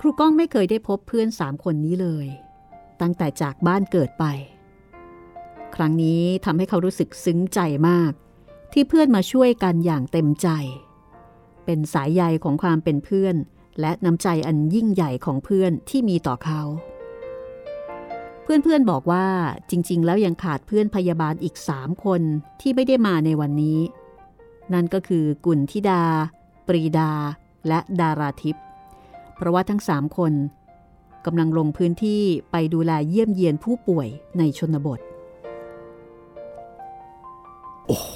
[0.00, 2.26] ครูก้องไม่เคยได้พบเพื่อนสามคนนี้เลย
[3.00, 4.24] ตั้งแต่จากบ้านเกิดไป
[5.74, 8.12] ครั้งนี้ทำให้เขารู้สึกซึ้งใจมาก
[8.72, 10.48] ที่เพื่อนมาช่วยกันอย่างเต็มใจ
[11.64, 13.36] เป็นสายใยของความเป็นเพื่อน
[13.80, 16.62] และน้ำใจอันยิ่งใหญ่ของเพื่อนที่มีต่อเขา
[18.42, 19.26] เพื่อนๆบอกว่า
[19.70, 22.22] จริง ๆ แล้วยังขาดเพื่อนพยาบาลอีกสามคน
[22.60, 23.78] ที่ไม่ได้มาในวันนี้
[24.72, 26.02] นั่นก็คือกุลธิดา
[26.66, 27.10] ปรีดา
[27.68, 28.64] และดาราทิพย์
[29.34, 30.32] เพราะว่าทั้งสามคน
[31.26, 34.08] กำลังลงพื้นที่ไปดูแลเยี่ยมเยียนผู้ป่วย
[34.38, 35.00] ในชนบท
[37.86, 38.10] โอ้โห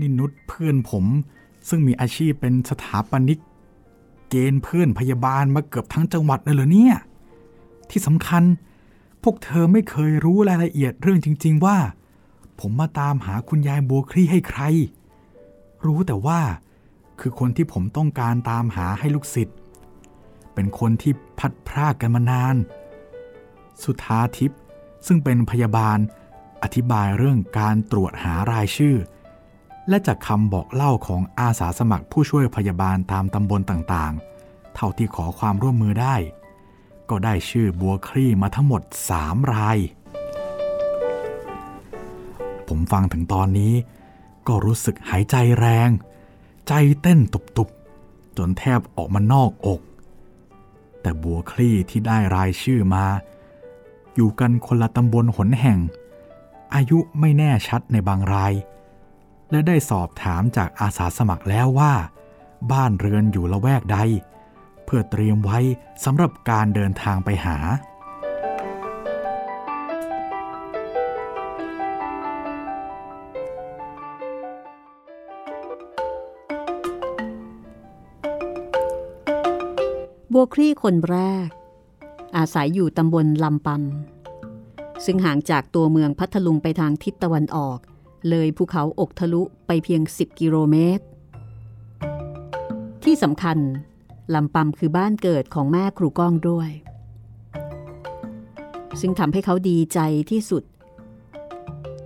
[0.00, 1.04] นี่นุชเพื่อนผม
[1.68, 3.40] ซึ่งมีอาชีพเป็นสถาปนิก
[4.34, 6.96] กณฑ์เพื่อนพยาบาลมาเกือบทั้งจังหวัดเลยเหรอเนี่ย
[7.90, 8.44] ที่สำคัญ
[9.22, 11.78] พวกเธอไม่เคยรู้รายละเอียดเรื่องจริง ๆ ว่า
[12.60, 14.60] ผมมาตามหาคุณยายบัวคลี่ให้ใคร
[15.84, 16.40] รู้แต่ว่า
[17.20, 19.56] คือคนที่ผมต้องการตามหาให้ลูกศิษย์
[20.54, 22.56] เป็นคนที่พัดพรากกันมานาน
[23.82, 24.60] สุธาทิพย์
[25.06, 25.98] ซึ่งเป็นพยาบาล
[26.62, 28.96] อธิบายเรื่องการตรวจหารายชื่อ
[29.88, 36.16] และจากคำบอกเล่าของอาสาสมัครผู้ช่วยพยาบาลตามตำบลต่างๆ เท่าที่ขอความร่วมมือได้
[37.10, 38.82] ก็ได้ชื่อบัวคลี่มาทั้งหมด
[39.16, 39.78] 3 ราย
[42.68, 43.74] ผมฟังถึงตอนนี้
[44.46, 45.90] ก็รู้สึกหายใจแรง
[46.68, 49.80] ใจเต้นตุบๆ จนแทบออกมานอกอก
[51.00, 53.04] แต่บัวคลี่ที่ได้รายชื่อมา
[54.14, 55.78] อยู่กันคนละตำบลหนแห่ง
[56.74, 58.52] อายุไม่แน่ชัดในบางราย
[59.54, 61.94] และได้สอบถามจากอาสาสมัครแล้วว่า
[62.72, 63.98] บ้านเรือนอยู่ละแวกใด
[64.84, 65.58] เพื่อเตรียมไว้
[66.04, 67.56] สำหรับการเดินทางไปหา
[80.32, 81.48] บัวคลี่คนแรก
[82.36, 87.80] อาศัยอยู่ตำบลลำปำซึ่งห่างจากตัวเมืองพัทลุงไปทางทิศตะวันออก
[88.28, 91.04] เลยภูเขาอกทะลุไปเพียง 10 กิโลเมตร
[93.04, 93.58] ที่สำคัญ
[94.34, 96.70] ลำปำคือบ้านเกิดของแม่ครูก้องด้วย
[99.00, 99.98] ซึ่งทำให้เขาดีใจ
[100.30, 100.62] ที่สุด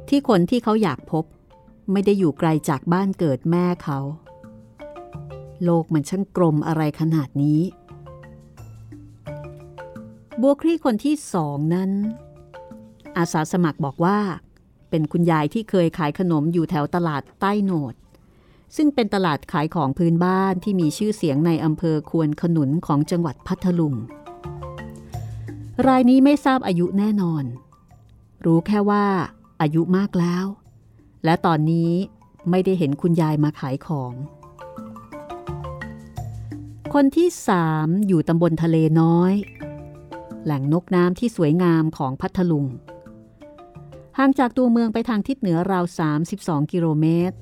[0.09, 1.25] ที่คนที่เขาอยากพบ
[1.93, 3.99] ไม่ได้อยู่ไกลจากบ้านเกิดแม่เขา
[5.65, 7.61] โลกมันช่างกลมอะไรขนาดนี้
[10.41, 11.91] บัวคลี่คนที่สองนั้น
[13.17, 14.19] อาสาสมัครบอกว่า
[14.91, 17.95] เป็นคุณยายที่เคยขายขนมอยู่แถวตลาดใต้โหนด
[18.77, 23.95] ซึ่งเป็นตลาดขายของพื้นบ้านที่มีชื่อเสียงในอำเภอควนขนุนของจังหวัดพัทลุง
[25.87, 27.45] รายนี้ไม่ทราบอายุแน่นอน
[28.45, 29.07] รู้แค่ว่า
[29.61, 30.45] อายุมากแล้ว
[31.25, 31.93] และตอนนี้
[32.51, 34.13] ไม่ได้เห็นคุณยายมาขายของ
[36.95, 39.33] คนที่สามอยู่ตำบลทะเลน้อย
[40.45, 42.67] แหล่งนกน้ำที่สวยงามของพัทลุง
[44.19, 45.85] ห่างจากตัวเมืองไปทางทิศเหนือราว
[46.29, 47.37] 32 กิโลเมตร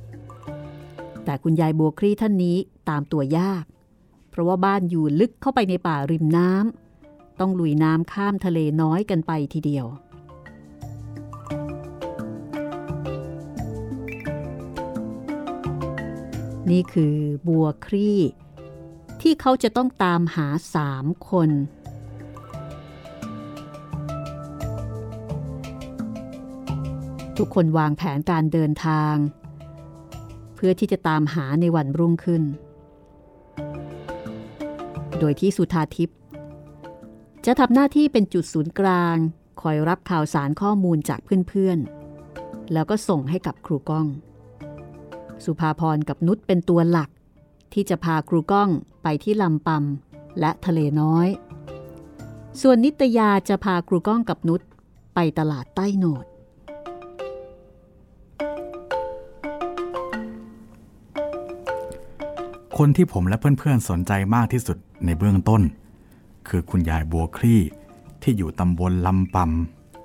[1.25, 2.57] แต่คุณยายบัวครีท่านนี้
[2.89, 3.65] ตามตัวยาก
[4.31, 9.87] เพราะว่าบ้านอยู่ลึกเข้าไปในป่าริมน้ำต้องลุยน้ำข้ามทะเลน้อยกันไปทีเดียว
[16.71, 17.17] นี่คือ
[17.49, 18.21] บัวครี่
[19.21, 21.51] ที่เขาจะต้องตามหาสามคน
[27.39, 29.15] ทุกคนวางแผนการเดินทาง
[30.55, 32.43] เพื่อที่จะตามหาในวันรุ่งขึ้น
[35.19, 36.19] โดยที่สุธาทิพย์
[37.47, 39.17] จะทำหน้าที่เป็นจุดศูนย์กลาง
[39.63, 44.07] คอยรับข่าวสารข้อมูลจากเพื่อนๆ แล้วก็ส่งให้กับครูก้อง
[45.45, 47.11] สุภาพรกับนุชเป็นตัวหลัก
[47.73, 48.71] ที่จะพาครูก้อง
[49.03, 51.29] ไปที่ลำปำและทะเลน้อย
[52.61, 54.61] ส่วนนิตยาจะพาครูก้องกับนุช
[55.15, 56.27] ไปตลาดใต้โหนด
[62.83, 65.63] คนที่ผมและเพื่อนๆสนใจมากที่สุดในเบื้องต้น
[66.49, 67.61] คือคุณยายบัวคลี่
[68.23, 69.37] ที่อยู่ตำบลลำป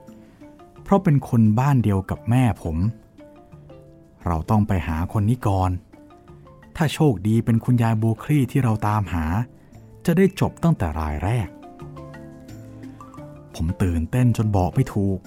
[0.08, 2.78] ำเพราะเป็นคนบ้านเดียวกับแม่ผม
[4.26, 5.72] เราต้องไปหาคนนี้ก่อน
[6.76, 9.26] ถ้าโชคดีเป็นคุณยายบัวคลี่ที่เราตามหา
[10.06, 11.48] จะได้จบตั้งแต่รายแรก
[13.56, 15.20] ผมตื่นเต้นจนบอกไม่ถูก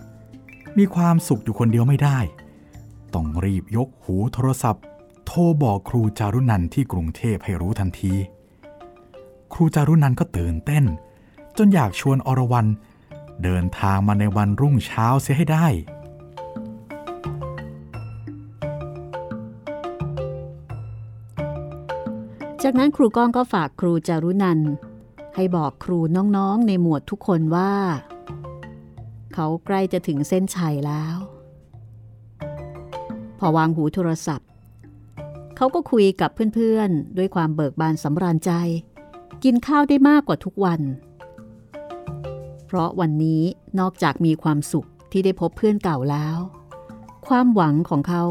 [0.79, 2.19] มีความสุขอยู่คนเดียวไม่ได้
[3.15, 4.85] ต้องรีบยกหูโทรศัพท์
[5.35, 8.15] ทรบอกครูจารุนันที่กรุงเทพให้รู้ทันที
[9.53, 10.85] ครูจารุนันก็ตื่นเต้น
[11.59, 12.67] จนอยากชวนอรวรัน
[13.43, 15.67] เดินทางมาในวันรุ่งเช้าเสียให้ได้
[22.63, 24.61] จากนั้นครูก้องก็ฝากครูจารุนัน
[25.35, 25.99] ให้บอกครู
[26.37, 27.73] น้องๆในหมวดทุกคนว่า
[29.35, 31.17] เขาใกล้จะถึงเส้นชัยแล้ว
[33.39, 34.44] พอวางหูโทรศัพท์
[35.57, 38.53] เขาก็คุยกับเพื่อนๆ ด้วยความเบิกบานสำราญใจ
[39.45, 40.81] กินข้าวได้มากกว่าทุกวัน
[42.67, 43.43] เพราะวันนี้
[43.81, 46.39] นอกจากมีความสุขที่ได้พบเพื่อนเก่าแล้ว
[47.27, 48.23] ความหวังของเขา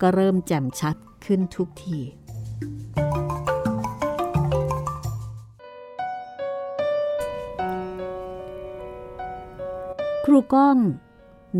[0.00, 1.98] ก็เริ่มแจ่มชัดขึ้นทุกที
[10.24, 10.78] ครูก้อง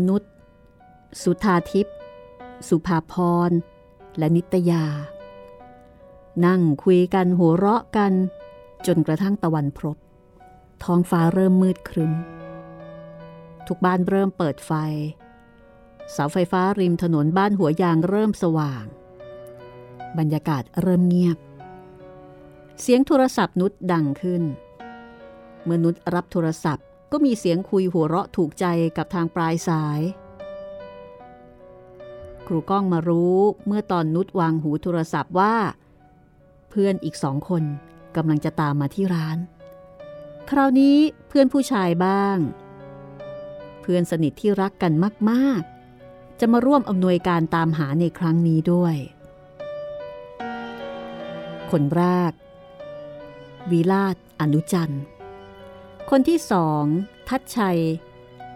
[0.07, 0.23] นุช
[1.21, 1.95] สุธาทิพย์
[2.67, 3.13] สุภาพ
[3.49, 3.51] ร
[4.17, 4.83] และนิตยา
[6.45, 8.13] นั่งคุยกันหัวเราะกัน
[8.87, 9.97] จนกระทั่งตะวันพรบ
[10.83, 12.13] ท้องฟ้าเริ่มมืดครึ้ม
[13.67, 14.71] ทุกบ้านเริ่มเปิดไฟ
[16.11, 18.85] เสาไฟฟ้าริมถนนบ้านหัวยางเริ่มสว่าง
[20.17, 21.37] บรรยากาศเริ่มเงียบ
[22.81, 24.43] เสียงโทรศัพท์นุชดังขึ้น
[25.63, 28.65] เมื่อนุชรับโทรศัพท์ก็มีเสียงคุยหัวเราะถูกใจ
[28.97, 29.99] กับทางปลายสาย
[32.51, 35.55] ครูก้องมารู้เมื่อตอนนุชวางหูโทรศัพท์ว่า
[36.69, 37.63] เพื่อนอีกสองคน
[38.15, 39.37] กำลังจะตามมาที่ร้าน
[40.49, 42.37] คราวนี้เพื่อนผู้ชายบ้าง
[43.81, 44.93] เพื่อนสนิทที่รักกัน
[45.29, 48.95] มากๆ จะมาร่วมอำนวยการตามหาในครั้งนี้ด้วย
[51.71, 52.31] คนแรก
[53.71, 55.03] วีลาศอนุจันทร์
[56.09, 56.83] คนที่สอง
[57.29, 57.79] ทัดชัย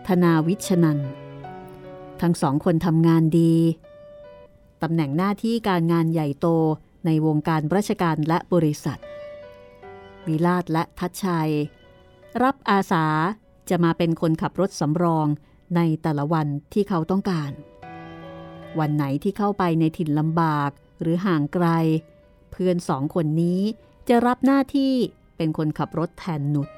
[0.07, 1.11] ธนาวิชนันท์
[2.21, 3.55] ทั้งสองคนทำงานดี
[4.81, 6.47] ตำแหน่งหน้าที่การงานใหญ่โต
[7.05, 8.99] ในวงการราชการและบริษัท
[10.27, 11.51] วิลาศและทัชชัย
[12.43, 13.05] รับอาสา
[13.69, 15.27] จะมาเป็นคนขับรถสำรอง
[15.75, 17.51] ในแต่ละวันที่เขาต้องการ
[18.79, 20.69] วันไหนที่เข้าไปในถิ่นลำบาก
[21.01, 21.67] หรือห่างไกล
[22.51, 23.61] เพื่อนสองคนนี้
[24.09, 24.93] จะรับหน้าที่
[25.37, 26.69] เป็นคนขับรถแทนนุช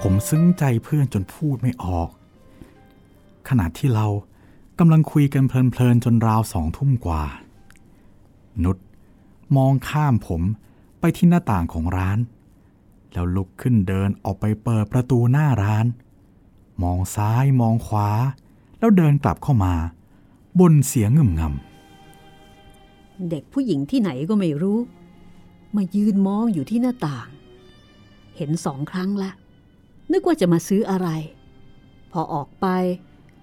[0.00, 2.08] ผมซึ้งใจเพื่อนจนพูดไม่ออก
[3.48, 4.06] ขณะที่เรา
[4.78, 7.24] กำลังคุยกันเพลินๆจนราวสองทุ่มกว่า
[8.64, 8.78] นุช
[9.56, 10.42] มองข้ามผม
[11.00, 12.18] ไปที่หน้าต่างของร้าน
[13.12, 15.86] แล้วลุกขึ้นเดินออกไปเปิดประตูหน้าร้าน
[16.82, 18.10] มองซ้ายมองขวา
[18.78, 19.74] แล้วเดินกลับเข้ามา
[20.60, 24.78] บนเสียงงึมงำเด็กผู้หญิงที่ไหนก็ไม่รู้
[25.76, 27.28] มายืนมองอยู่ที่หน้าต่าง
[28.36, 29.30] เห็นสองครั้งละ
[30.12, 31.08] นึกว่าจะมาซื้ออะไร
[32.12, 32.66] พอออกไป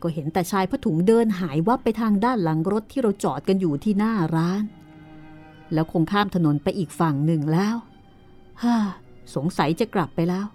[0.01, 4.63] ก็เห็นแต่ชายผ้าถุงเดินหายวับไปทางด้านหลังรถที่เราจอดกันอยู่ที่หน้าร้าน
[5.73, 7.75] แล้วคงข้ามถนนไปอีกฝั่งหนึ่งแล้ว
[8.63, 8.75] ฮ่า
[9.35, 10.45] สงสัยจะกลับไปแล้ว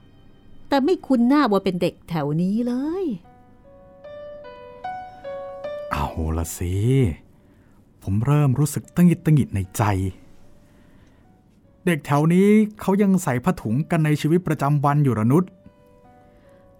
[0.68, 3.05] แต่ไม่คุ้นหน้าว่าเป็นเด็กแถวนี้เลย
[5.90, 6.75] เอาละสิ
[8.03, 9.83] ผมเริ่มรู้สึกตั้งหิดตั้งหิดในใจ
[11.87, 12.49] เด็กแถวนี้
[12.81, 15.44] เขายังใส่ผ้าถุงกันในชีวิตประจำวันอยู่ระนุษ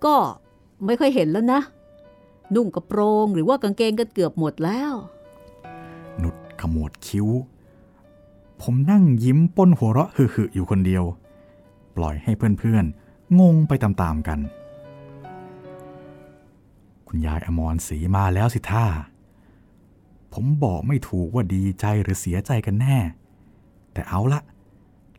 [0.05, 0.17] ก็
[0.85, 1.61] ไม่ค่อยเห็นแล้วนะ
[2.55, 4.93] นุ่งกระโปรงหรือว่ากางเกงกันเกือบหมดแล้ว
[6.23, 7.29] นุชขมวดคิ้ว
[8.61, 11.05] ผมนั่งยิ้มป้นหัวเราะหึ่ๆอยู่คนเดียว
[11.97, 14.39] ปล่อยให้เพื่อนๆ งงไปตามๆกัน
[17.07, 18.87] คุณยายอมรศรีมาแล้วสิท่า
[20.33, 22.99] ผมบอกไม่ถูกว่าดีใจหรือเสียใจกันแน่
[23.93, 24.41] แต่เอาละ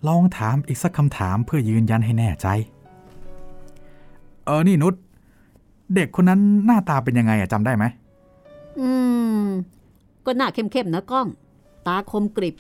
[0.08, 2.48] ลองถามอีกสักคำถามเพื่อยืนยันให้แน่ใจ
[4.50, 4.94] ออนี่นุช
[5.96, 7.86] เด็กคนนั้นหน้าตาเป็นยังไงอะจำได้ไหม
[8.80, 8.90] อื
[9.44, 9.46] ม
[10.26, 11.28] ก็หน้าเข้มๆนะก้อง
[11.88, 12.56] ตาคมกริบ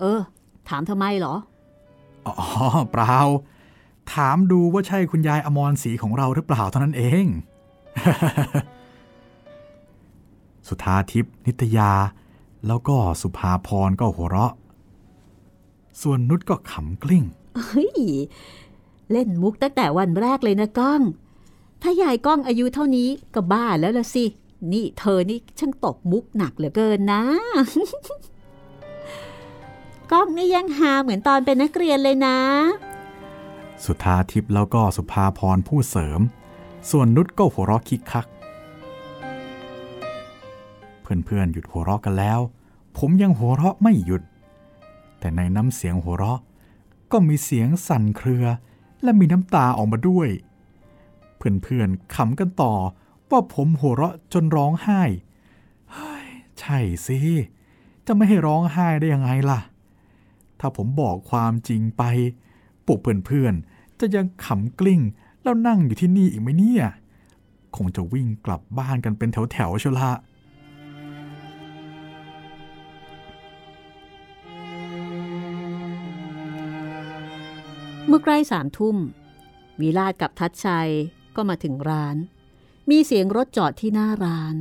[0.00, 0.20] เออ
[0.68, 1.34] ถามทำไมเหรอ
[2.26, 2.34] อ๋อ
[2.90, 3.16] เปล่า
[4.12, 7.26] ถามดูว่าใช่คุณยายอมรศรีของเราหรือเปล่าเท่านั้นเอง
[10.68, 11.92] สุธาทิพย์นิตยา
[12.66, 14.52] แล้วก็สุภาพรก็หัวเราะ
[16.02, 17.24] ส่วนนุชก็ขำกลิ้ง
[17.64, 18.00] เฮ้ย
[19.12, 21.00] เล่นมุกตั้งแต่วันแรกเลยนะก้อง
[21.82, 24.24] ถ้ายายก้องอายุเท่านี้ก็บ้าแล้วละสิ
[24.72, 27.22] นี่เธอนี่ช่างตกมุกหนักเหลือเกินนะ
[30.12, 32.38] ก้องนี่ยังหาเหมือนตอนเป็นนักเรียนเลยนะ
[33.84, 36.20] สุธาทิพย์แล้วก็สุภาพรผู้เสริม
[36.90, 38.26] ส่วนนุชก็หัวเราะคิกคัก
[41.02, 42.40] เพื่อนๆหยุดหัวเราะกันแล้ว
[42.98, 44.22] ผมยังหัวเราะไม่หยุด
[45.18, 46.40] แต่ในน้ำเสียงหัวเราะ
[47.12, 48.44] ก็มีเสียงสั่นเครือ
[49.02, 50.28] และมีน้ำตาออกมาด้วย
[51.36, 52.74] เพื่อนๆขำกันต่อ
[53.30, 55.02] ว่าผมหัวเราะจนร้องไห้
[56.60, 57.18] ใช่สิ
[58.06, 59.60] จะไม่ให้ร้องไห้ได้ยังไงล่ะ
[60.60, 62.02] ถ้าผมบอกความจริงไป
[62.86, 65.00] ปุกเพื่อนๆจะยังขำกลิ้ง
[65.42, 66.84] แล้วนั่งอยู่ที่นี่อีกไหมเนี่ย
[67.76, 70.10] คงจะวิ่งกลับบ้านกันเป็นแถวๆเชียวละ
[78.06, 78.96] เมื่อใกล้สามทุ่ม
[79.80, 80.90] วีลาดกับทัชชัย
[81.36, 82.16] ก็มาถึงร้าน
[82.90, 84.56] มีเสียงรถจอดที่หน้าร้าน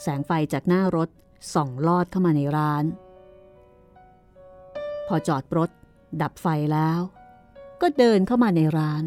[0.00, 1.08] แสงไฟจากหน้ารถ
[1.54, 2.84] ส่องลอดเข้ามาในร้าน
[5.06, 5.70] พอจอดรถ
[6.22, 7.00] ดับไฟแล้ว
[7.80, 9.02] ก็เดินเข้ามาในร้าน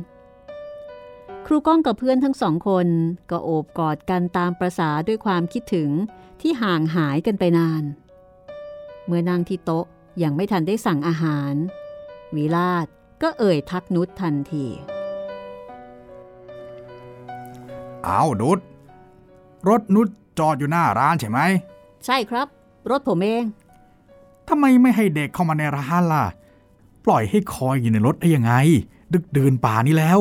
[1.45, 2.87] ครูก้องกับเพื่อนทั้งสองคน
[3.31, 5.89] ก็โอบกอดกันตามประษาด้วยความคิดถึง
[6.41, 7.83] ที่ห่างหายกันไปนาน
[9.05, 9.85] เมื่อนั่งที่โต๊ะ
[10.23, 11.53] ยังไม่ทันได้สั่งอาหาร
[12.35, 12.87] วิลาศ
[13.21, 14.65] ก็เอ่ยทักนุชทันที
[18.03, 18.59] เอานุช
[19.69, 20.07] รถนุช
[20.39, 21.39] จอดอยู่หน้าร้านใช่ไหม
[22.05, 22.47] ใช่ครับ
[22.91, 23.43] รถผมเอง
[24.49, 26.25] ทำไมไม่ให้เด็กเข้ามาในร้านล่ะ
[27.05, 28.53] ปล่อยให้คอยอยู่ในรถได้ยังไง
[29.13, 30.19] ดึกเดินป่านี้แล้ว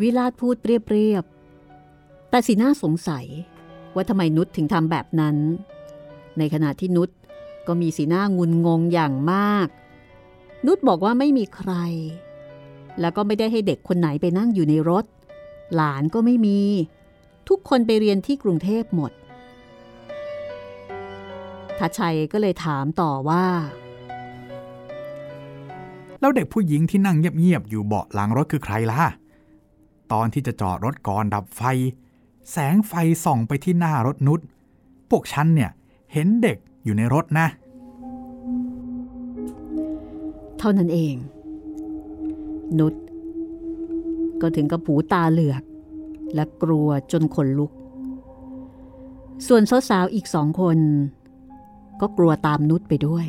[0.00, 3.26] วิลาศพูดเรียบๆแต่สีหน้าสงสัย
[3.94, 5.36] ว่าทำไมนุชถึงทำแบบนั้น
[6.38, 7.08] ในขณะที่นุช
[7.66, 9.68] ก็มีสีหน้างุนงงอย่างมาก
[10.66, 11.72] นุชบอกว่าไม่มีใคร
[13.00, 15.04] แล้วก็ไม่ได้ให้เด็กคนไหนไปนั่งอยู่ในรถ
[15.74, 16.60] หลานก็ไม่มี
[17.48, 19.12] ทุกคนไปเรียนที่กรุงเทพหมด
[21.78, 23.44] ทัชชัยก็เลยถามต่อว่า
[26.20, 29.02] แล้วเด็กผู้หญิงที่นั่งเงียบๆอยู่เบาะหลังรถคือใครล่ะ
[30.12, 31.62] ตอนที่จะจอดรถก่อนดับไฟ
[32.50, 32.92] แสงไฟ
[33.24, 34.40] ส่องไปที่หน้ารถนุช
[35.10, 35.70] พวกฉันเนี่ย
[36.12, 37.46] เห็นเด็กอยู่ในรถนะ
[40.60, 41.14] เท่านั้นเอง
[42.78, 42.94] นุช
[44.40, 45.62] ก็ถึงกับผูตาเหลือก
[46.34, 47.70] และกลัวจนขนลุก
[49.46, 50.78] ส่วนสาวๆอีกสองคน
[52.00, 53.26] ก็กลัวตามนุชไปด้วย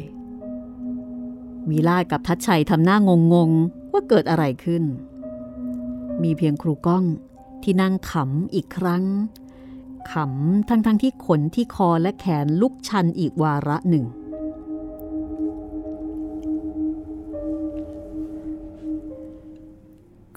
[1.70, 3.52] มีลาดกับทัชชัยทำหน้างงง
[3.92, 4.84] ว่าเกิดอะไรขึ้น
[6.24, 7.04] มีเพียงครูก้อง
[7.64, 9.04] ที่นั่งขำอีกครั้ง
[10.12, 14.06] ขำทั้งๆทที่ขนที่คอและแขนลุกชันอีกวาระหนึ่ง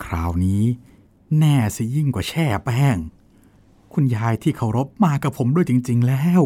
[0.03, 0.63] คราวนี้
[1.39, 2.97] แน่สิยิ่งกว่าแช่แป้ง
[3.93, 6.43] คุณยายที่เคารพมากับผมด้วยจริง ๆ แล้ว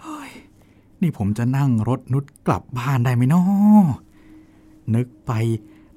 [0.00, 0.30] เฮ้ย
[1.00, 3.86] นี่ผมจะนั่งรถนุชกลับบ้านได้ไหมนาะ
[4.94, 5.32] นึกไป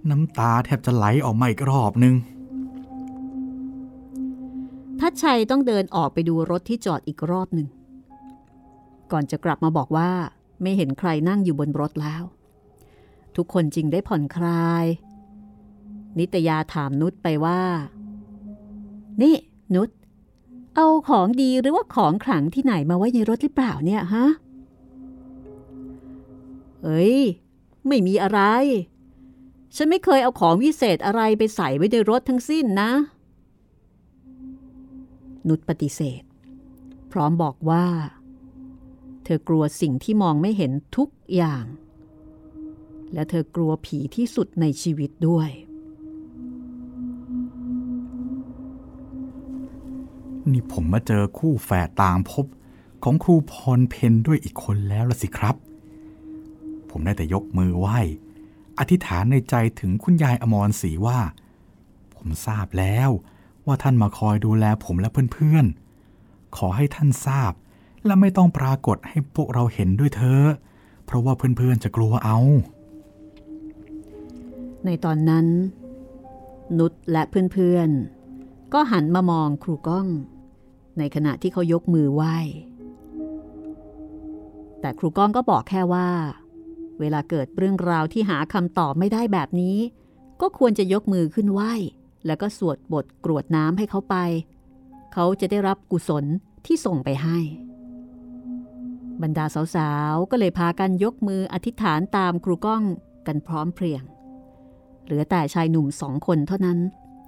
[0.10, 2.16] น้ำตาแทบจะไหลออกมาอีกรอบนึง
[5.00, 7.68] ทัชชัยต้องเดินออกไปดูรถที่จอดอีกรอบหนึ่ง
[9.12, 10.12] ก่อนจะกลับมาบอกว่า
[10.62, 12.24] ไม่เห็นใครนั่งอยู่บนรถแล้ว
[13.36, 14.86] ทุกคนจริงได้ผ่อนคลาย
[16.18, 17.62] นิตยาถามนุชไปว่า
[19.22, 19.36] นี่
[19.76, 19.90] นุช
[20.76, 24.26] เอาของดีหรือว่าของขลังที่ไหนมาไว้ในรถหรือเปล่าเนี่ยฮะ
[26.84, 27.18] เอ้ย
[27.88, 28.42] ไม่มีอะไร
[29.76, 32.92] ฉันไม่เคยเอาของวิเศษอะไรไปใส่ไว้ในรถทั้งสิ้นนะ
[35.48, 36.24] นุชปฏิเสธ
[37.12, 37.86] พร้อมบอกว่า
[39.24, 41.66] เธอกลัวสิ่งที่มองไม่เห็นทุกอย่าง
[43.14, 45.50] และเธอกลัวผีที่สุดในชีวิตด้วย
[50.52, 52.46] นี่ผมมาเจอคู่แฝดต่างพบ
[53.04, 55.56] ของครูพรเพนด้วยอีกคนแล้วละสิครับ
[56.90, 58.00] ผมได้แต่ยกมือไหว้
[58.80, 61.20] อธิษฐานในใจถึงคุณยายอมรศรีว่า
[62.16, 63.10] ผมทราบแล้ว
[63.66, 67.52] ว่าท่านมาคอยดูแลผมและเพื่อนๆ ขอให้ท่านทราบ
[68.06, 70.48] และไม่ต้องปรากฏให้พวกเราเห็นด้วยเถอะ
[71.06, 72.38] เพราะว่าเพื่อนๆจะกลัวเอา
[74.86, 75.46] ในตอนนั้น
[76.78, 78.19] นุชและเพื่อนๆ
[78.74, 80.08] ก็หันมามองครูก้อง
[80.98, 82.38] ในขณะที่เขายกมือไหว้
[84.82, 86.10] แต่ครูก้องก็บอกแค่ว่า
[87.00, 89.78] เวลาเกิดเรื่องราวที่หาคำตอบไม่ได้แบบนี้
[90.42, 91.74] ก็ควรจะยกมือขึ้นไหว้
[92.26, 94.16] แล้วก็สวดบทกรวดน้ำให้เขาไป
[95.14, 96.26] เขาจะได้รับกุศล
[96.66, 97.40] ที่ส่งไปให้
[99.22, 99.46] บรรดา
[99.76, 102.84] สาวๆ ก็เลยพากันยกมืออธิษฐานตามครูก้อง
[103.28, 104.04] กันพร้อมเพรียง
[105.06, 106.80] เหลือแต่ชายหนุ่มสองคนเท่านั้น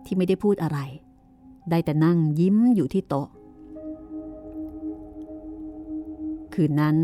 [0.05, 0.79] ที่ไม่ได้พูดอะไร
[1.69, 3.27] ได้แต่นั่งยิ้มอยู่ที่โต๊ะ
[6.53, 6.97] คืนนั้น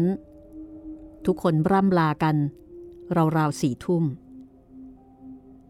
[1.25, 2.35] ทุกคนร่ำลากัน
[3.37, 4.03] ราวๆสี่ทุ่ม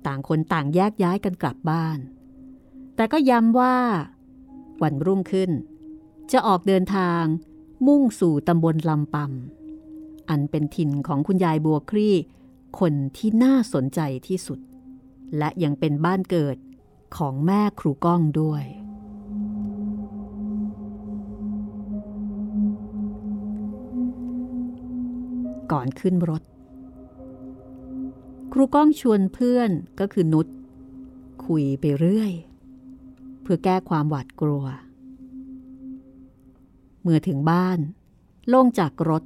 [0.06, 2.00] ต่างคนต่างแยกย้ายกันกลับบ้าน
[2.96, 3.78] แต่ก็ย้ำว่า
[4.82, 5.52] วันรุ่งขึ้น
[6.32, 7.24] จะออกเดินทาง
[7.88, 12.16] มุ่งสู่ตำบลลำปำอันเป็นถิ่นของคุณยายบัวครี่
[12.80, 14.60] คนที่น่าสนใจที่สุด
[15.38, 16.58] และยังเป็นบ้านเกิด
[17.16, 18.64] ของแม่ครูก้องด้วย
[25.72, 26.44] ก่อนขึ้นรถ
[28.54, 30.48] ครูก้องชวนเพื่อนก็คือนุช
[31.46, 32.32] คุยไปเรื่อย
[33.42, 34.66] เพื่อแก้ความหวาดกลัว
[37.02, 37.80] เมื่อถึงบ้าน
[38.54, 39.24] ลงจากรถ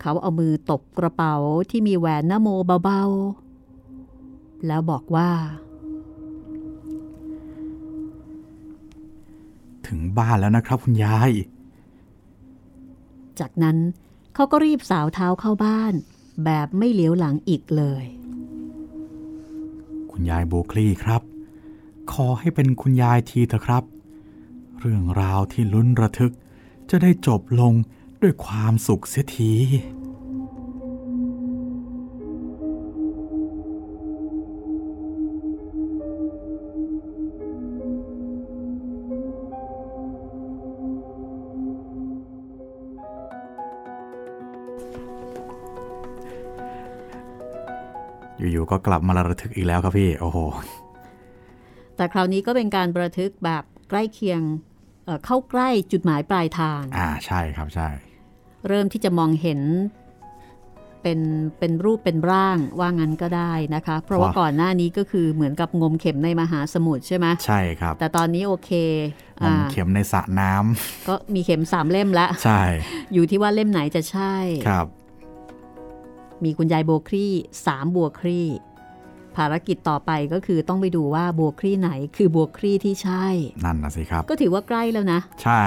[0.00, 1.34] เขาเอามือตบกระเป๋า
[1.70, 2.48] ที่มีแหวนนโม
[2.84, 5.30] เบาๆ แล้วบอกว่า
[9.88, 11.30] ถึงบ้านแล้วนะครับคุณยาย
[13.40, 13.78] จากนั้น
[14.34, 15.94] เขาก็รีบสาวเท้าเข้าบ้าน
[16.44, 18.04] แบบไม่เหลียวหลังอีกเลย
[20.10, 21.22] คุณยายโบคลีครับ
[22.12, 23.84] ขอให้เป็นคุณยายทีเถอะครับ
[24.78, 26.32] เรื่องราวที่ลุ้นระทึก
[26.90, 27.72] จะได้จบลง
[28.22, 29.52] ด้วยความสุขเสียที
[48.52, 50.38] อยู่ๆก็กลับมาระทึกอีกแล้วครับพี่โอ้โห
[51.96, 54.40] แต่คราวนี้ก็เป็นการระทึกแบบใกล้เคียง
[55.04, 57.88] เเข้าใกล้จุดหมายปลายทาง อ่าใช่ครับใช่
[58.68, 59.60] เริ่มที่จะมองเห็น
[61.02, 61.20] เป็น
[61.58, 68.70] เป็นรูปเป็นร่างว่างั้นก็ได้นะคะ เพราะว่าก่อนหน้านี้ก็คือเหมือนกับงมเข็มในมหาสมุทรใช่ไหมใช่ครับ แต่ตอนนี้โอเค
[69.44, 72.62] งมเข็มในสระน้ำก็มีเข็มสามเล่มแล้วใช่
[73.12, 74.34] อยู่ที่ว่าเล่มไหนจะใช่
[74.68, 74.86] ครับ
[76.44, 77.32] มีคุณยายโบครี่
[77.66, 78.48] สามบัวครี่
[79.36, 83.26] ภารกิจต่อไปก็คือต้องไปดูว่าบัวครี่ไหนคือบัวครี่ที่ใช่
[83.64, 85.64] นั่นนะสิครับ ก็ถือว่าใกล้แล้วนะ ใช่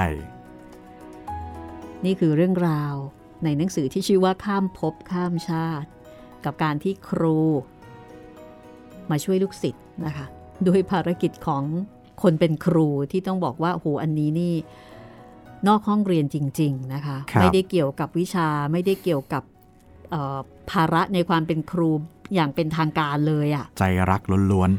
[2.05, 2.95] นี่คือเรื่องราว
[3.43, 5.87] ในหนังสือที่ชื่อว่าข้ามภพข้ามชาติ
[6.45, 7.39] กับการที่ครู
[9.09, 10.25] มาช่วยลูกศิษย์นะคะ
[10.67, 11.63] ด้วยภารกิจของ
[12.21, 14.55] คนเป็นครูที่ต้องบอกว่าโหอันนี้นี่
[15.67, 19.60] นอกห้องเรียนจริง ๆ นะคะครับไม่ได้เกี่ยวกับวิชาไม่ได้เกี่ยวกับเอ่อ
[20.71, 21.89] ภาระในความเป็นครู
[22.35, 24.71] อย่างเป็นทางการเลยอะใจรักล้วน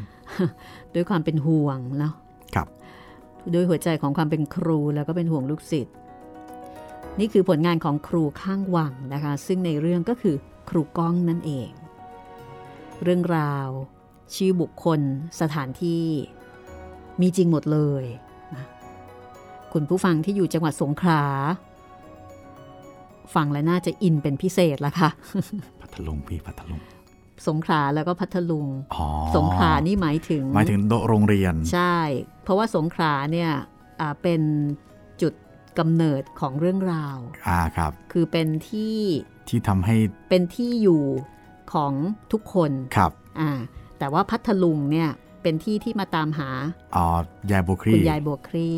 [0.95, 2.68] ด้วยความเป็นห่วงเนาะๆครับ
[3.55, 5.95] ด้วยหัวใจของความเป็นครูแล้วก็เป็นห่วงลูกศิษย์
[7.20, 10.37] นี่คือผลงานของครูข้างวังนะคะ ซึ่งในเรื่องก็คือ
[10.70, 11.70] ครูก้องนั่นเอง
[13.03, 13.68] เรื่องราว
[14.35, 15.01] ชื่อบุคคล
[15.41, 16.05] สถานที่
[17.20, 18.05] มีจริงหมดเลย
[18.55, 18.64] นะ
[19.72, 21.22] คุณผู้ฟังที่อยู่จังหวัดสงขลา
[23.34, 25.10] ฟังแล้วน่าจะอินเป็นพิเศษละค่ะ
[25.80, 26.80] พัทลุงพี่พัทลุง
[27.48, 29.06] สงขลาแล้วก็พัทลุงอ๋อ
[29.36, 31.96] สงขลานี่หมายถึง หมายถึงโรงเรียน ใช่
[32.42, 33.50] เพราะว่าสงขลาเนี่ย
[34.00, 34.40] อ่าเป็น
[35.22, 35.32] จุด
[35.78, 37.16] กำเนิดของเรื่องราว
[37.48, 38.96] อ่าครับ คือเป็นที่
[39.48, 39.96] ที่ทำให้
[40.28, 41.02] เป็นที่อยู่
[41.72, 41.92] ของ
[42.32, 43.50] ทุกคนครับอ่า
[43.98, 45.10] แต่ว่าพัทลุงเนี่ย
[45.42, 46.48] เป็นที่ที่มาตามหา
[46.96, 47.06] อ๋อ
[47.50, 48.70] ยายบุครีคุณยายบัวครี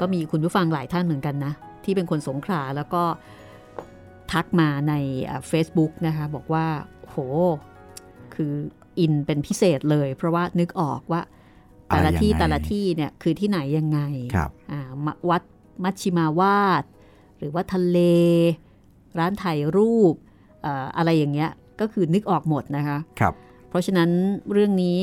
[0.00, 1.52] ก็มีคุณผู้ฟังหลายท่านเหมือนกันนะ
[1.84, 3.02] ที่เป็นคนสงขลาแล้วก็
[4.32, 4.94] ทักมาใน
[5.30, 6.66] อ่า Facebook นะคะบอกว่า
[7.02, 7.16] โห
[8.34, 8.52] คือ
[8.98, 11.22] อินเป็นพิเศษเลย เพราะว่านึกออกว่า
[11.88, 14.00] แต่ละที่อะไรยังไงแต่ละที่เนี่ยคือที่ไหนยังไง
[14.34, 15.42] ครับอ่ามะวัด
[15.84, 16.84] มัชชิมาวาด
[17.38, 17.98] หรือว่าทะเล
[19.18, 20.14] ร้านถ่ายรูป
[20.62, 23.34] เอ่ออะไรอย่างเงี้ยก็คือนึกออกหมดนะคะครับ
[23.68, 24.10] เพราะฉะนั้น
[24.52, 24.98] เรื่องนี้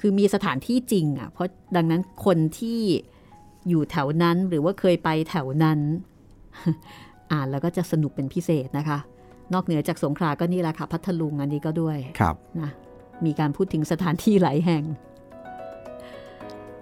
[0.00, 2.80] คือมีสถานที่จริงอะเพราะดังนั้นคนที่
[3.68, 5.80] อยู่แถวนั้นหรือว่าเคยไปแถวนั้น
[7.32, 8.98] อ่านแล้วก็จะสนุกเป็นพิเศษนะคะ
[9.52, 12.70] นอกเหนือจากสงขลาก็นี่แหละค่ะพัทลุงอันนี้ก็ด้วยครับนะ
[13.24, 14.84] มีการพูดถึงสถานที่หลายแห่ง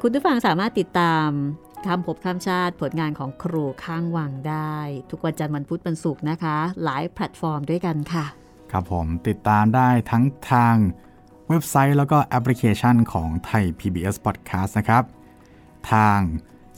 [0.01, 1.29] คุณผู้ฟังสามารถติดตาม
[1.87, 4.77] ข้ามภพข้ามชาติผลงานของครูข้างวังได้
[5.11, 8.25] ทุกวันจันทร์วันพุธวันศุกร์นะคะ หลายแพลตฟอร์มด้วยกันค่ะ
[8.73, 10.75] ครับผมติดตามได้ทั้งทาง
[11.49, 15.05] เว็บไซต์แล้วก็แอปพลิเคชันของไทย PBS Podcast นะครับ
[15.93, 16.19] ทาง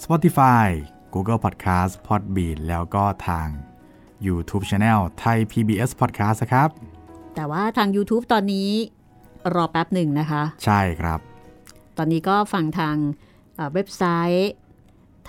[0.05, 0.67] Spotify
[1.15, 3.49] Google Podcast Podbean แล้วก็ทาง
[4.27, 6.69] YouTube Channel Thai PBS Podcast นะครับ
[7.35, 8.71] แต่ว่าทาง YouTube ตอนนี้
[9.55, 11.21] รอแป๊บหนึ่งนะคะ ใช่ครับ
[11.99, 12.97] ตอนนี้ก็ฟังทาง
[13.57, 14.03] เอ่อเว็บไซ
[14.37, 14.53] ต์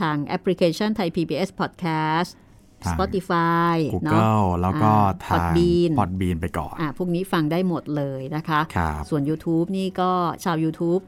[0.02, 2.30] ทางแอปพลิเคชันไทย PBS Podcast
[2.84, 10.12] ทาง Spotify เนาะ Google แล้วก็อ่าทาง Podbean Podbean ไปก่อนอะพวกนี้ฟังได้หมดเลยนะคะครับส่วน YouTube นี่ก็
[10.44, 11.02] ชาว YouTube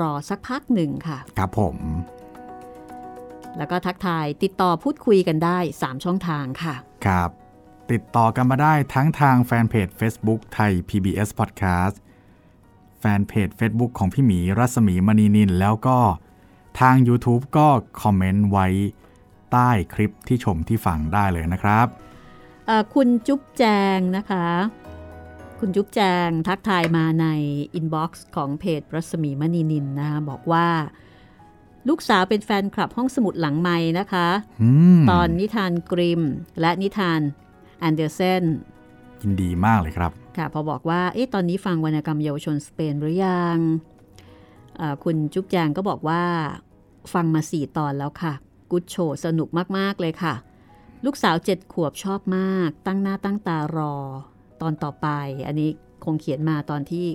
[0.00, 1.76] รอสักพักหนึ่งค่ะ ครับผม
[3.58, 6.74] แล้วก็ทักทายติดต่อพูดคุยกันได้ 3 ช่องทางค่ะ
[7.06, 7.30] ครับ
[7.92, 11.96] ติดต่อกันมาได้ทั้งทางแฟนเพจ Facebook Thai PBS Podcast
[13.00, 15.98] แฟนเพจ Facebook ของพี่หมีรัศมีมณีนิน แล้วก็
[16.80, 17.68] ทาง YouTube ก็
[18.02, 18.66] คอมเมนต์ไว้
[19.52, 21.86] ใต้คลิปที่ชมที่ฟังได้เลยนะครับ
[22.66, 23.62] เอ่อคุณจุ๊บแจ
[23.96, 24.46] งนะคะ
[25.60, 27.26] คุณจุ๊บแจงทักทายมาใน
[27.74, 30.66] อินบ็อกซ์ของเพจรัศมีมณีนินนะคะบอกว่า
[31.88, 34.28] ลูกสาวเป็นแฟนคลับห้องสมุดหลังไมค์นะคะ
[34.62, 36.22] อืมตอนนิทานกริม
[36.60, 37.20] และนิทาน
[37.78, 38.44] แอนเดอร์เซน
[39.22, 43.58] ยินดีมากเลยครับ ค่ะ พอบอกว่าเอ๊ะตอนนี้ฟังวรรณกรรมเยาวชนสเปนหรือยัง
[44.76, 46.22] เอ่อคุณจุ๊บแจงก็บอกว่า
[47.12, 48.32] ฟังมาสี่ตอนแล้วค่ะ
[48.70, 50.34] กูดโชสนุกมาก ๆ เลยค่ะ
[51.04, 53.94] ลูกสาวเจ็ดขวบชอบมาก ตั้งหน้าตั้งตารอ
[54.60, 55.08] ตอนต่อไป
[55.46, 55.70] อันนี้
[56.04, 57.06] คงเขียนมาตอนที่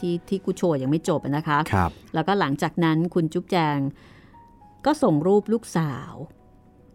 [0.00, 3.78] ที่ที่กูดโชยังไม่จบอะนะคะครับแล้วก็หลังจากนั้นคุณจุ๊บแจง
[4.86, 6.12] ก็ส่งรูปลูกสาว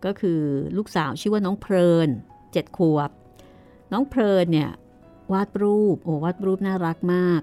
[0.05, 0.41] ก็คือ
[0.77, 2.09] ลูกสาวชื่อว่าน้องเพลิน
[2.51, 3.09] เจ็ดขวบ
[3.91, 4.71] น้องเพลินเนี่ย
[5.33, 7.41] วาดรูปโอ้วาดรูปน่ารักมาก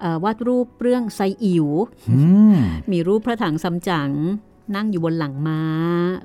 [0.00, 1.66] เอ่อวาดรูปเรื่องไซอิ๋ว
[2.10, 2.20] อื
[2.54, 2.56] ม
[2.92, 4.10] มีรูปพระถังซัมจั๋ง
[4.76, 5.62] นั่งอยู่บนหลังม้า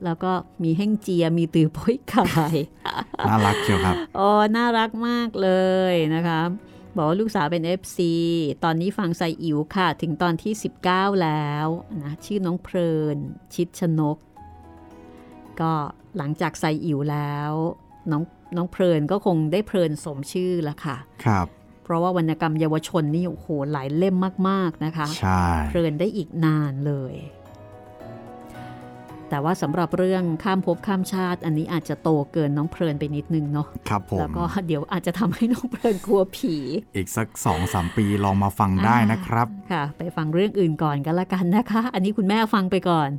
[0.06, 0.32] แล้วก็
[0.64, 2.58] มีแห้งเจียมีตือโป้ยขาย
[3.28, 5.50] น่ารักเชียวครับโอ้น่ารักมากเล
[5.92, 6.42] ยนะคะ
[6.96, 8.00] บอกว่าลูกสาวเป็น FC
[8.64, 10.54] ตอนนี้ฟังไซอิ๋วค่ะ ถึงตอนที่
[10.86, 11.68] 19 แล้ว
[12.04, 13.18] นะชื่อน้องเพลิน
[13.56, 14.18] ชิดชนก
[15.60, 15.72] ก็
[16.18, 17.52] หลังจากไซอิ๋วแล้ว
[18.12, 18.24] น้อง
[18.56, 21.48] น้องเพลินก็คงได้เพลินสมชื่อละค่ะ ครับ
[21.84, 24.16] เพราะว่าวรรณกรรมเยาวชนนี่โอ้โหหลายเล่ม
[24.50, 27.16] มาก ๆ นะคะ ใช่ เพลินได้อีกนานเลย
[29.30, 36.56] แต่ว่าสำหรับเรื่องข้ามภพข้ามชาติ อันนี้อาจจะโตเกินน้องเพลินไปนิดนึงเนาะครับผมแล้วก็เดี๋ยวอาจจะทำให้น้องเพลินกลัวผี
[36.96, 43.10] อีกสักสองสามปีลองมาฟังได้นะครับค่ะ ไปฟังเรื่องอื่นก่อนกันละกันนะคะ อันนี้คุณแม่ฟังไปก่อน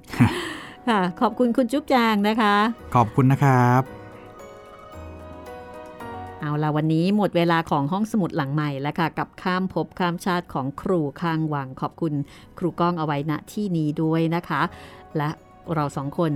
[0.88, 2.54] ค่ะ ขอบคุณคุณจุ๊บจางนะคะ
[2.94, 3.82] ขอบคุณนะครับ
[6.40, 12.12] เอาละวันนี้หมดเวลาของห้องสมุดหลังใหม่แล้วค่ะ กับข้ามภพข้ามชาติของครูข้างวังขอบคุณ
[12.58, 14.62] ครูก้องเอาไว้ณที่นี้ด้วยนะคะ
[15.16, 15.30] และ
[15.74, 16.32] เราสองคน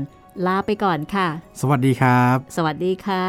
[0.46, 1.28] ลาไปก่อนค่ะ
[1.60, 3.26] สวัสดีครับ สวัสดีค่ะ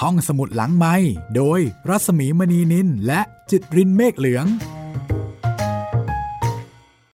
[0.00, 0.94] ห้องสมุดหลังไม้
[1.36, 3.20] โดยรัศมีมณีนินและ
[3.50, 4.46] จิตรินเมฆเหลือง